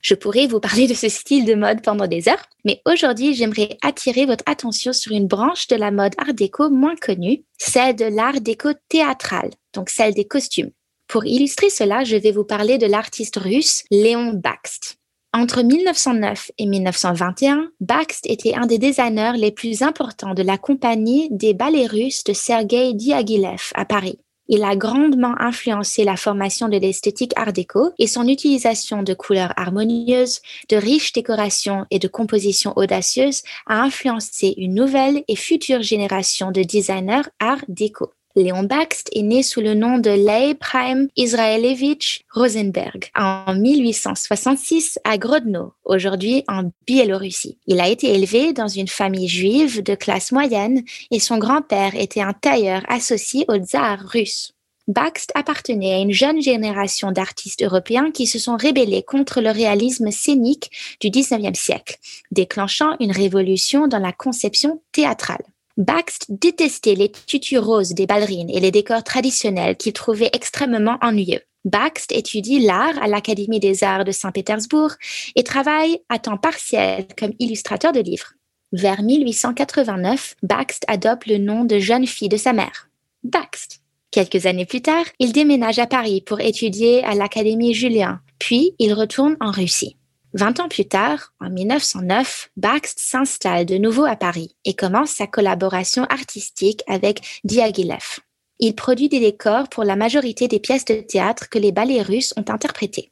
Je 0.00 0.14
pourrais 0.14 0.46
vous 0.46 0.60
parler 0.60 0.86
de 0.86 0.94
ce 0.94 1.08
style 1.08 1.44
de 1.44 1.54
mode 1.54 1.82
pendant 1.82 2.06
des 2.06 2.28
heures, 2.28 2.46
mais 2.64 2.80
aujourd'hui, 2.86 3.34
j'aimerais 3.34 3.76
attirer 3.82 4.24
votre 4.24 4.44
attention 4.46 4.92
sur 4.92 5.12
une 5.12 5.26
branche 5.26 5.68
de 5.68 5.76
la 5.76 5.90
mode 5.90 6.14
art 6.16 6.32
déco 6.32 6.70
moins 6.70 6.96
connue, 6.96 7.44
celle 7.58 7.96
de 7.96 8.06
l'art 8.06 8.40
déco 8.40 8.70
théâtral, 8.88 9.50
donc 9.74 9.90
celle 9.90 10.14
des 10.14 10.24
costumes. 10.24 10.70
Pour 11.06 11.26
illustrer 11.26 11.70
cela, 11.70 12.04
je 12.04 12.16
vais 12.16 12.32
vous 12.32 12.44
parler 12.44 12.78
de 12.78 12.86
l'artiste 12.86 13.36
russe 13.36 13.84
Léon 13.90 14.32
Bakst. 14.32 14.96
Entre 15.32 15.62
1909 15.62 16.50
et 16.58 16.66
1921, 16.66 17.70
Bakst 17.80 18.26
était 18.26 18.54
un 18.54 18.66
des 18.66 18.78
designers 18.78 19.32
les 19.36 19.52
plus 19.52 19.82
importants 19.82 20.34
de 20.34 20.42
la 20.42 20.58
compagnie 20.58 21.28
des 21.30 21.54
ballets 21.54 21.86
russes 21.86 22.24
de 22.24 22.32
Sergei 22.32 22.94
Diaghilev 22.94 23.70
à 23.74 23.84
Paris. 23.84 24.18
Il 24.52 24.64
a 24.64 24.74
grandement 24.74 25.40
influencé 25.40 26.02
la 26.02 26.16
formation 26.16 26.68
de 26.68 26.76
l'esthétique 26.76 27.32
art 27.36 27.52
déco 27.52 27.92
et 28.00 28.08
son 28.08 28.26
utilisation 28.26 29.04
de 29.04 29.14
couleurs 29.14 29.52
harmonieuses, 29.56 30.40
de 30.68 30.76
riches 30.76 31.12
décorations 31.12 31.86
et 31.92 32.00
de 32.00 32.08
compositions 32.08 32.72
audacieuses 32.74 33.42
a 33.66 33.80
influencé 33.80 34.54
une 34.56 34.74
nouvelle 34.74 35.22
et 35.28 35.36
future 35.36 35.82
génération 35.82 36.50
de 36.50 36.64
designers 36.64 37.30
art 37.38 37.64
déco. 37.68 38.12
Léon 38.40 38.62
Bakst 38.62 39.10
est 39.12 39.22
né 39.22 39.42
sous 39.42 39.60
le 39.60 39.74
nom 39.74 39.98
de 39.98 40.10
Leib 40.10 40.58
Chaim 40.62 41.08
Israelevich 41.16 42.24
Rosenberg 42.32 43.10
en 43.14 43.54
1866 43.54 44.98
à 45.04 45.18
Grodno, 45.18 45.74
aujourd'hui 45.84 46.44
en 46.48 46.70
Biélorussie. 46.86 47.58
Il 47.66 47.80
a 47.80 47.88
été 47.88 48.14
élevé 48.14 48.52
dans 48.52 48.68
une 48.68 48.88
famille 48.88 49.28
juive 49.28 49.82
de 49.82 49.94
classe 49.94 50.32
moyenne 50.32 50.82
et 51.10 51.20
son 51.20 51.36
grand-père 51.36 51.94
était 51.94 52.22
un 52.22 52.32
tailleur 52.32 52.82
associé 52.88 53.44
au 53.48 53.56
tsar 53.56 53.98
russe. 54.00 54.54
Bakst 54.88 55.30
appartenait 55.34 55.94
à 55.94 55.98
une 55.98 56.12
jeune 56.12 56.40
génération 56.40 57.12
d'artistes 57.12 57.62
européens 57.62 58.10
qui 58.10 58.26
se 58.26 58.38
sont 58.38 58.56
rébellés 58.56 59.02
contre 59.02 59.40
le 59.40 59.50
réalisme 59.50 60.10
scénique 60.10 60.70
du 61.00 61.10
XIXe 61.10 61.58
siècle, 61.58 61.98
déclenchant 62.32 62.96
une 63.00 63.12
révolution 63.12 63.86
dans 63.86 63.98
la 63.98 64.12
conception 64.12 64.82
théâtrale. 64.92 65.44
Baxt 65.76 66.26
détestait 66.28 66.94
les 66.94 67.10
tutus 67.10 67.58
roses 67.58 67.94
des 67.94 68.06
ballerines 68.06 68.50
et 68.50 68.60
les 68.60 68.70
décors 68.70 69.04
traditionnels 69.04 69.76
qu'il 69.76 69.92
trouvait 69.92 70.30
extrêmement 70.32 70.98
ennuyeux. 71.00 71.40
Baxt 71.64 72.12
étudie 72.12 72.60
l'art 72.60 73.00
à 73.02 73.06
l'Académie 73.06 73.60
des 73.60 73.84
arts 73.84 74.04
de 74.04 74.12
Saint-Pétersbourg 74.12 74.92
et 75.36 75.44
travaille 75.44 76.00
à 76.08 76.18
temps 76.18 76.38
partiel 76.38 77.06
comme 77.18 77.32
illustrateur 77.38 77.92
de 77.92 78.00
livres. 78.00 78.32
Vers 78.72 79.02
1889, 79.02 80.36
Baxt 80.42 80.84
adopte 80.86 81.26
le 81.26 81.38
nom 81.38 81.64
de 81.64 81.78
jeune 81.78 82.06
fille 82.06 82.28
de 82.28 82.36
sa 82.36 82.52
mère, 82.52 82.88
Baxt. 83.24 83.80
Quelques 84.10 84.46
années 84.46 84.66
plus 84.66 84.82
tard, 84.82 85.04
il 85.18 85.32
déménage 85.32 85.78
à 85.78 85.86
Paris 85.86 86.20
pour 86.20 86.40
étudier 86.40 87.04
à 87.04 87.14
l'Académie 87.14 87.74
Julien, 87.74 88.20
puis 88.38 88.74
il 88.78 88.92
retourne 88.92 89.36
en 89.40 89.50
Russie. 89.50 89.96
Vingt 90.32 90.60
ans 90.60 90.68
plus 90.68 90.86
tard, 90.86 91.32
en 91.40 91.50
1909, 91.50 92.50
Bakst 92.56 93.00
s'installe 93.00 93.66
de 93.66 93.78
nouveau 93.78 94.04
à 94.04 94.14
Paris 94.14 94.54
et 94.64 94.74
commence 94.74 95.10
sa 95.10 95.26
collaboration 95.26 96.04
artistique 96.04 96.82
avec 96.86 97.40
Diaghilev. 97.42 98.20
Il 98.60 98.76
produit 98.76 99.08
des 99.08 99.18
décors 99.18 99.68
pour 99.68 99.82
la 99.82 99.96
majorité 99.96 100.46
des 100.46 100.60
pièces 100.60 100.84
de 100.84 101.00
théâtre 101.00 101.48
que 101.48 101.58
les 101.58 101.72
ballets 101.72 102.02
russes 102.02 102.32
ont 102.36 102.44
interprétées. 102.48 103.10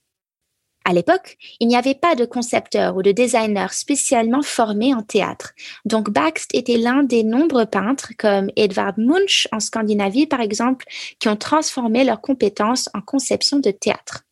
À 0.85 0.93
l'époque, 0.93 1.37
il 1.59 1.67
n'y 1.67 1.77
avait 1.77 1.97
pas 1.97 2.15
de 2.15 2.25
concepteur 2.25 2.97
ou 2.97 3.03
de 3.03 3.11
designer 3.11 3.73
spécialement 3.73 4.43
formé 4.43 4.95
en 4.95 5.03
théâtre, 5.03 5.55
donc 5.85 6.11
Bakst 6.11 6.55
était 6.55 6.79
l'un 6.79 7.03
des 7.03 7.25
nombreux 7.25 7.67
peintres 7.67 8.13
comme 8.17 8.49
Edvard 8.55 8.95
Munch 8.97 9.49
en 9.51 9.59
Scandinavie 9.59 10.29
par 10.29 10.41
exemple, 10.41 10.87
qui 11.19 11.29
ont 11.29 11.37
transformé 11.37 12.05
leurs 12.05 12.21
compétences 12.21 12.89
en 12.95 13.01
conception 13.01 13.59
de 13.59 13.73
théâtre 13.73 14.23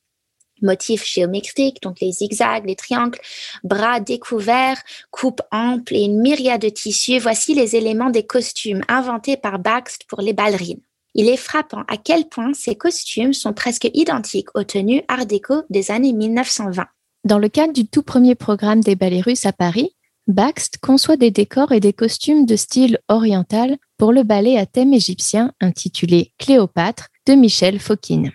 motifs 0.62 1.06
géométriques, 1.06 1.82
donc 1.82 2.00
les 2.00 2.12
zigzags, 2.12 2.66
les 2.66 2.76
triangles, 2.76 3.18
bras 3.64 4.00
découverts, 4.00 4.80
coupe 5.10 5.42
ample 5.50 5.94
et 5.94 6.02
une 6.02 6.20
myriade 6.20 6.62
de 6.62 6.68
tissus, 6.68 7.18
voici 7.18 7.54
les 7.54 7.76
éléments 7.76 8.10
des 8.10 8.24
costumes 8.24 8.82
inventés 8.88 9.36
par 9.36 9.58
Baxt 9.58 10.04
pour 10.08 10.20
les 10.20 10.32
ballerines. 10.32 10.80
Il 11.14 11.28
est 11.28 11.38
frappant 11.38 11.82
à 11.88 11.96
quel 11.96 12.28
point 12.28 12.52
ces 12.52 12.74
costumes 12.74 13.32
sont 13.32 13.54
presque 13.54 13.88
identiques 13.94 14.54
aux 14.54 14.64
tenues 14.64 15.02
art 15.08 15.26
déco 15.26 15.62
des 15.70 15.90
années 15.90 16.12
1920. 16.12 16.84
Dans 17.24 17.38
le 17.38 17.48
cadre 17.48 17.72
du 17.72 17.86
tout 17.86 18.02
premier 18.02 18.34
programme 18.34 18.80
des 18.80 18.96
ballets 18.96 19.22
russes 19.22 19.46
à 19.46 19.52
Paris, 19.52 19.96
Baxt 20.26 20.78
conçoit 20.78 21.16
des 21.16 21.30
décors 21.30 21.72
et 21.72 21.80
des 21.80 21.92
costumes 21.92 22.46
de 22.46 22.56
style 22.56 22.98
oriental 23.08 23.76
pour 23.96 24.12
le 24.12 24.24
ballet 24.24 24.58
à 24.58 24.66
thème 24.66 24.92
égyptien 24.92 25.52
intitulé 25.60 26.32
Cléopâtre 26.38 27.08
de 27.26 27.34
Michel 27.34 27.78
Fokine. 27.78 28.32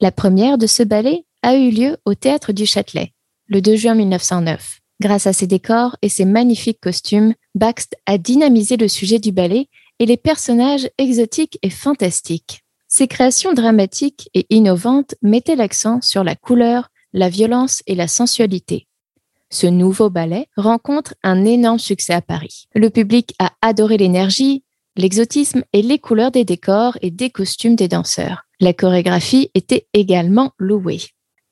La 0.00 0.10
première 0.10 0.58
de 0.58 0.66
ce 0.66 0.82
ballet 0.82 1.26
a 1.44 1.56
eu 1.56 1.70
lieu 1.70 1.98
au 2.06 2.14
Théâtre 2.14 2.52
du 2.52 2.64
Châtelet, 2.64 3.12
le 3.48 3.60
2 3.60 3.76
juin 3.76 3.94
1909. 3.94 4.80
Grâce 5.02 5.26
à 5.26 5.34
ses 5.34 5.46
décors 5.46 5.94
et 6.00 6.08
ses 6.08 6.24
magnifiques 6.24 6.80
costumes, 6.80 7.34
Baxt 7.54 7.96
a 8.06 8.16
dynamisé 8.16 8.78
le 8.78 8.88
sujet 8.88 9.18
du 9.18 9.30
ballet 9.30 9.68
et 9.98 10.06
les 10.06 10.16
personnages 10.16 10.88
exotiques 10.96 11.58
et 11.62 11.68
fantastiques. 11.68 12.62
Ses 12.88 13.08
créations 13.08 13.52
dramatiques 13.52 14.30
et 14.32 14.46
innovantes 14.48 15.16
mettaient 15.20 15.54
l'accent 15.54 16.00
sur 16.00 16.24
la 16.24 16.34
couleur, 16.34 16.88
la 17.12 17.28
violence 17.28 17.82
et 17.86 17.94
la 17.94 18.08
sensualité. 18.08 18.86
Ce 19.50 19.66
nouveau 19.66 20.08
ballet 20.08 20.46
rencontre 20.56 21.14
un 21.22 21.44
énorme 21.44 21.78
succès 21.78 22.14
à 22.14 22.22
Paris. 22.22 22.68
Le 22.74 22.88
public 22.88 23.34
a 23.38 23.52
adoré 23.60 23.98
l'énergie, 23.98 24.64
l'exotisme 24.96 25.62
et 25.74 25.82
les 25.82 25.98
couleurs 25.98 26.30
des 26.30 26.46
décors 26.46 26.96
et 27.02 27.10
des 27.10 27.28
costumes 27.28 27.76
des 27.76 27.88
danseurs. 27.88 28.44
La 28.60 28.72
chorégraphie 28.72 29.50
était 29.52 29.86
également 29.92 30.52
louée 30.58 31.00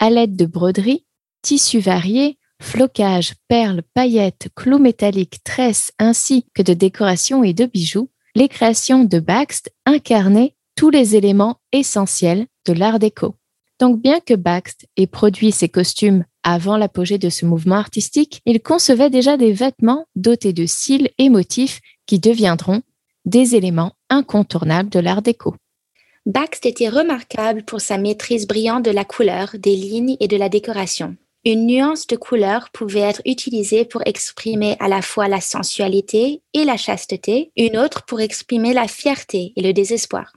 à 0.02 0.10
l'aide 0.10 0.34
de 0.34 0.46
broderies, 0.46 1.04
tissus 1.42 1.78
variés, 1.78 2.36
flocages, 2.60 3.34
perles, 3.46 3.82
paillettes, 3.94 4.48
clous 4.56 4.80
métalliques, 4.80 5.44
tresses, 5.44 5.92
ainsi 6.00 6.44
que 6.54 6.62
de 6.62 6.74
décorations 6.74 7.44
et 7.44 7.52
de 7.52 7.66
bijoux, 7.66 8.10
les 8.34 8.48
créations 8.48 9.04
de 9.04 9.20
Baxt 9.20 9.72
incarnaient 9.86 10.56
tous 10.74 10.90
les 10.90 11.14
éléments 11.14 11.60
essentiels 11.70 12.48
de 12.66 12.72
l'art 12.72 12.98
déco. 12.98 13.36
Donc 13.78 14.02
bien 14.02 14.18
que 14.18 14.34
Baxt 14.34 14.88
ait 14.96 15.06
produit 15.06 15.52
ses 15.52 15.68
costumes 15.68 16.24
avant 16.42 16.76
l'apogée 16.76 17.18
de 17.18 17.30
ce 17.30 17.46
mouvement 17.46 17.76
artistique, 17.76 18.40
il 18.44 18.60
concevait 18.60 19.08
déjà 19.08 19.36
des 19.36 19.52
vêtements 19.52 20.06
dotés 20.16 20.52
de 20.52 20.66
cils 20.66 21.10
et 21.18 21.28
motifs 21.28 21.80
qui 22.06 22.18
deviendront 22.18 22.82
des 23.24 23.54
éléments 23.54 23.92
incontournables 24.10 24.90
de 24.90 24.98
l'art 24.98 25.22
déco. 25.22 25.54
Baxt 26.26 26.66
était 26.66 26.88
remarquable 26.88 27.64
pour 27.64 27.80
sa 27.80 27.98
maîtrise 27.98 28.46
brillante 28.46 28.84
de 28.84 28.92
la 28.92 29.04
couleur, 29.04 29.56
des 29.58 29.74
lignes 29.74 30.16
et 30.20 30.28
de 30.28 30.36
la 30.36 30.48
décoration. 30.48 31.16
Une 31.44 31.66
nuance 31.66 32.06
de 32.06 32.14
couleur 32.14 32.70
pouvait 32.70 33.00
être 33.00 33.22
utilisée 33.26 33.84
pour 33.84 34.02
exprimer 34.06 34.76
à 34.78 34.86
la 34.86 35.02
fois 35.02 35.26
la 35.26 35.40
sensualité 35.40 36.40
et 36.54 36.64
la 36.64 36.76
chasteté, 36.76 37.50
une 37.56 37.76
autre 37.76 38.04
pour 38.04 38.20
exprimer 38.20 38.72
la 38.72 38.86
fierté 38.86 39.52
et 39.56 39.62
le 39.62 39.72
désespoir. 39.72 40.32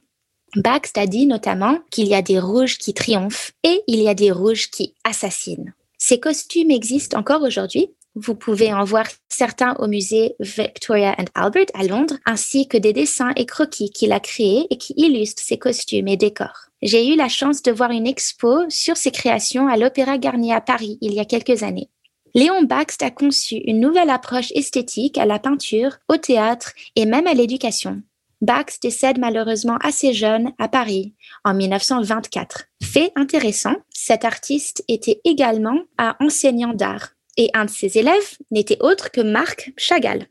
Baxt 0.56 0.98
a 0.98 1.06
dit 1.06 1.28
notamment 1.28 1.78
qu'il 1.92 2.08
y 2.08 2.16
a 2.16 2.24
des 2.24 2.40
rouges 2.40 2.80
qui 2.80 2.96
triomphent 2.96 3.52
et 3.64 3.84
il 3.86 4.02
y 4.02 4.08
a 4.08 4.16
des 4.16 4.32
rouges 4.32 4.72
qui 4.72 4.96
assassinent. 5.04 5.76
Ces 6.00 6.20
costumes 6.20 6.72
existent 6.72 7.20
encore 7.20 7.44
aujourd'hui. 7.44 7.92
Vous 8.16 8.36
pouvez 8.36 8.74
en 8.74 8.86
voir 8.86 9.06
certains 9.28 9.76
au 9.76 9.88
musée 9.88 10.36
Victoria 10.40 11.16
and 11.20 11.26
Albert 11.36 11.66
à 11.74 11.84
Londres, 11.84 12.16
ainsi 12.26 12.66
que 12.66 12.78
des 12.78 12.94
dessins 12.94 13.34
et 13.36 13.46
croquis 13.46 13.90
qu'il 13.90 14.14
a 14.14 14.22
créés 14.22 14.68
et 14.70 14.78
qui 14.78 14.94
illustrent 14.96 15.44
ses 15.44 15.58
costumes 15.58 16.08
et 16.08 16.16
décors. 16.16 16.68
J'ai 16.82 17.12
eu 17.12 17.18
la 17.18 17.28
chance 17.28 17.62
de 17.62 17.74
voir 17.74 17.92
une 17.92 18.08
expo 18.08 18.70
sur 18.70 18.96
ses 18.96 19.12
créations 19.12 19.68
à 19.68 19.76
l'Opéra 19.76 20.18
Garnier 20.18 20.54
à 20.54 20.62
Paris 20.62 20.98
il 21.02 21.14
y 21.14 21.20
a 21.20 21.26
quelques 21.26 21.64
années. 21.64 21.90
Léon 22.34 22.64
Baxt 22.64 23.04
a 23.04 23.12
conçu 23.12 23.56
une 23.66 23.82
nouvelle 23.82 24.10
approche 24.10 24.52
esthétique 24.56 25.18
à 25.18 25.26
la 25.26 25.40
peinture, 25.40 25.98
au 26.08 26.16
théâtre 26.16 26.72
et 26.96 27.06
même 27.06 27.28
à 27.28 27.34
l'éducation. 27.34 28.02
Bax 28.42 28.80
décède 28.80 29.20
malheureusement 29.20 29.78
assez 29.82 30.14
jeune 30.14 30.52
à 30.58 30.68
Paris 30.68 31.16
en 31.44 31.54
1924. 31.54 32.66
Fait 32.84 33.12
intéressant, 33.16 33.76
cet 33.90 34.24
artiste 34.24 34.84
était 34.88 35.22
également 35.24 35.80
un 35.98 36.16
enseignant 36.20 36.74
d'art 36.74 37.15
et 37.38 37.50
un 37.54 37.66
de 37.66 37.70
ses 37.70 37.98
élèves 37.98 38.38
n'était 38.52 38.78
autre 38.82 39.12
que 39.12 39.22
Marc 39.22 39.72
Chagall. 39.78 40.28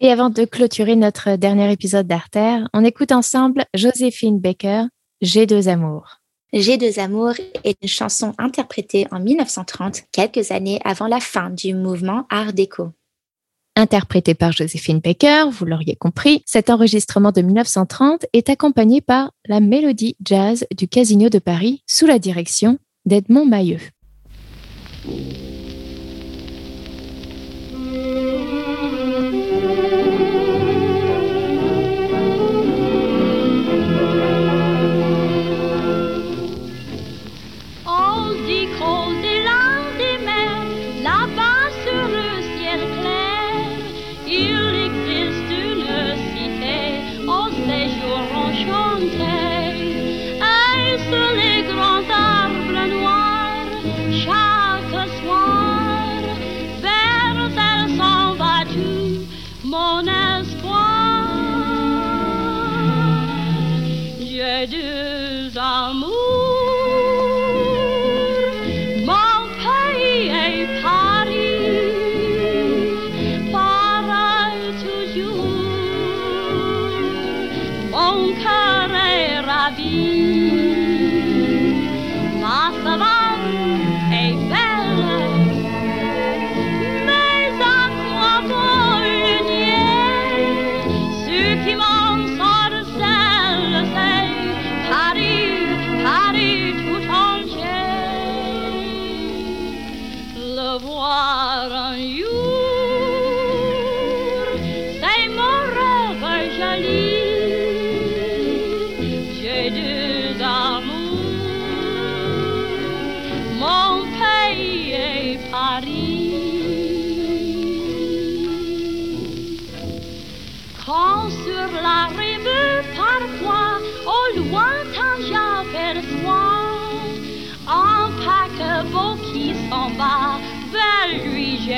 Et 0.00 0.10
avant 0.10 0.30
de 0.30 0.44
clôturer 0.44 0.96
notre 0.96 1.36
dernier 1.36 1.70
épisode 1.70 2.06
d'Arter, 2.06 2.64
on 2.72 2.84
écoute 2.84 3.12
ensemble 3.12 3.64
Joséphine 3.74 4.40
Baker, 4.40 4.86
J'ai 5.20 5.46
deux 5.46 5.68
amours. 5.68 6.18
J'ai 6.52 6.76
deux 6.76 6.98
amours 6.98 7.34
est 7.64 7.78
une 7.82 7.88
chanson 7.88 8.34
interprétée 8.36 9.06
en 9.10 9.20
1930, 9.20 10.02
quelques 10.12 10.50
années 10.50 10.80
avant 10.84 11.06
la 11.06 11.20
fin 11.20 11.50
du 11.50 11.72
mouvement 11.72 12.26
Art 12.30 12.52
déco. 12.52 12.90
Interprété 13.74 14.34
par 14.34 14.52
Joséphine 14.52 14.98
Baker, 14.98 15.44
vous 15.50 15.64
l'auriez 15.64 15.96
compris, 15.96 16.42
cet 16.44 16.68
enregistrement 16.68 17.32
de 17.32 17.40
1930 17.40 18.26
est 18.34 18.50
accompagné 18.50 19.00
par 19.00 19.32
la 19.46 19.60
mélodie 19.60 20.16
jazz 20.22 20.66
du 20.76 20.88
Casino 20.88 21.30
de 21.30 21.38
Paris 21.38 21.82
sous 21.86 22.06
la 22.06 22.18
direction 22.18 22.78
d'Edmond 23.06 23.46
Mailleux. 23.46 23.80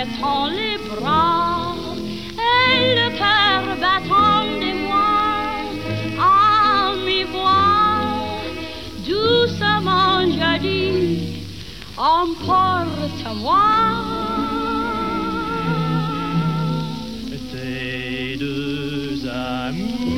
Jetant 0.05 0.47
les 0.47 0.77
bras. 0.89 1.75
Et 2.37 2.95
le 2.95 3.09
cœur 3.19 3.63
battant 3.81 4.45
des 4.61 4.75
mois 4.75 5.63
à 6.21 6.95
mi-voix 7.07 8.41
doucement 9.07 10.21
je 10.27 10.59
dis 10.61 11.43
emporte-moi. 11.97 13.67
Tes 17.53 18.37
deux 18.37 19.29
amours 19.29 20.15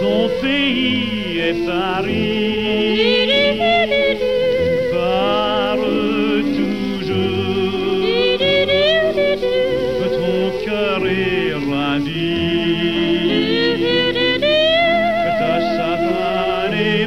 ton 0.00 0.28
pays 0.40 1.38
est 1.38 1.66
Paris 1.66 2.84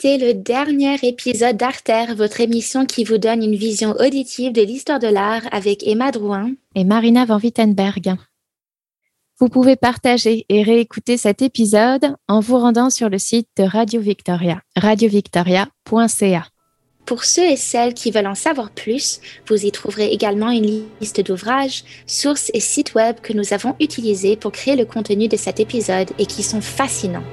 C'était 0.00 0.24
le 0.24 0.32
dernier 0.32 0.96
épisode 1.02 1.56
d'Arter, 1.56 2.14
votre 2.14 2.40
émission 2.40 2.86
qui 2.86 3.02
vous 3.02 3.18
donne 3.18 3.42
une 3.42 3.56
vision 3.56 3.96
auditive 3.98 4.52
de 4.52 4.62
l'histoire 4.62 5.00
de 5.00 5.08
l'art 5.08 5.42
avec 5.50 5.84
Emma 5.84 6.12
Drouin 6.12 6.52
et 6.76 6.84
Marina 6.84 7.24
Van 7.24 7.40
Wittenberg. 7.40 8.14
Vous 9.40 9.48
pouvez 9.48 9.74
partager 9.74 10.46
et 10.48 10.62
réécouter 10.62 11.16
cet 11.16 11.42
épisode 11.42 12.14
en 12.28 12.38
vous 12.38 12.58
rendant 12.58 12.90
sur 12.90 13.08
le 13.08 13.18
site 13.18 13.48
de 13.56 13.64
Radio 13.64 14.00
Victoria, 14.00 14.60
radiovictoria.ca. 14.76 16.46
Pour 17.04 17.24
ceux 17.24 17.50
et 17.50 17.56
celles 17.56 17.94
qui 17.94 18.12
veulent 18.12 18.28
en 18.28 18.36
savoir 18.36 18.70
plus, 18.70 19.20
vous 19.48 19.66
y 19.66 19.72
trouverez 19.72 20.12
également 20.12 20.50
une 20.50 20.84
liste 21.00 21.20
d'ouvrages, 21.22 21.82
sources 22.06 22.52
et 22.54 22.60
sites 22.60 22.94
web 22.94 23.16
que 23.20 23.32
nous 23.32 23.52
avons 23.52 23.74
utilisés 23.80 24.36
pour 24.36 24.52
créer 24.52 24.76
le 24.76 24.84
contenu 24.84 25.26
de 25.26 25.36
cet 25.36 25.58
épisode 25.58 26.10
et 26.20 26.26
qui 26.26 26.44
sont 26.44 26.60
fascinants. 26.60 27.24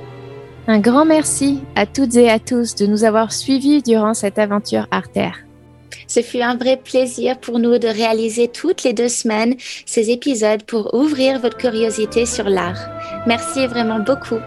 Un 0.67 0.79
grand 0.79 1.05
merci 1.05 1.59
à 1.75 1.85
toutes 1.85 2.15
et 2.15 2.31
à 2.31 2.39
tous 2.39 2.73
de 2.73 2.87
nous 2.87 3.03
avoir 3.03 3.31
suivis 3.31 3.83
durant 3.83 4.15
cette 4.15 4.39
aventure 4.39 4.87
Arter. 4.89 5.29
Ce 6.07 6.21
fut 6.21 6.41
un 6.41 6.55
vrai 6.55 6.77
plaisir 6.77 7.37
pour 7.39 7.59
nous 7.59 7.77
de 7.77 7.87
réaliser 7.87 8.47
toutes 8.47 8.83
les 8.83 8.93
deux 8.93 9.07
semaines 9.07 9.55
ces 9.85 10.09
épisodes 10.09 10.63
pour 10.63 10.95
ouvrir 10.95 11.39
votre 11.39 11.57
curiosité 11.57 12.25
sur 12.25 12.49
l'art. 12.49 12.79
Merci 13.27 13.67
vraiment 13.67 13.99
beaucoup. 13.99 14.39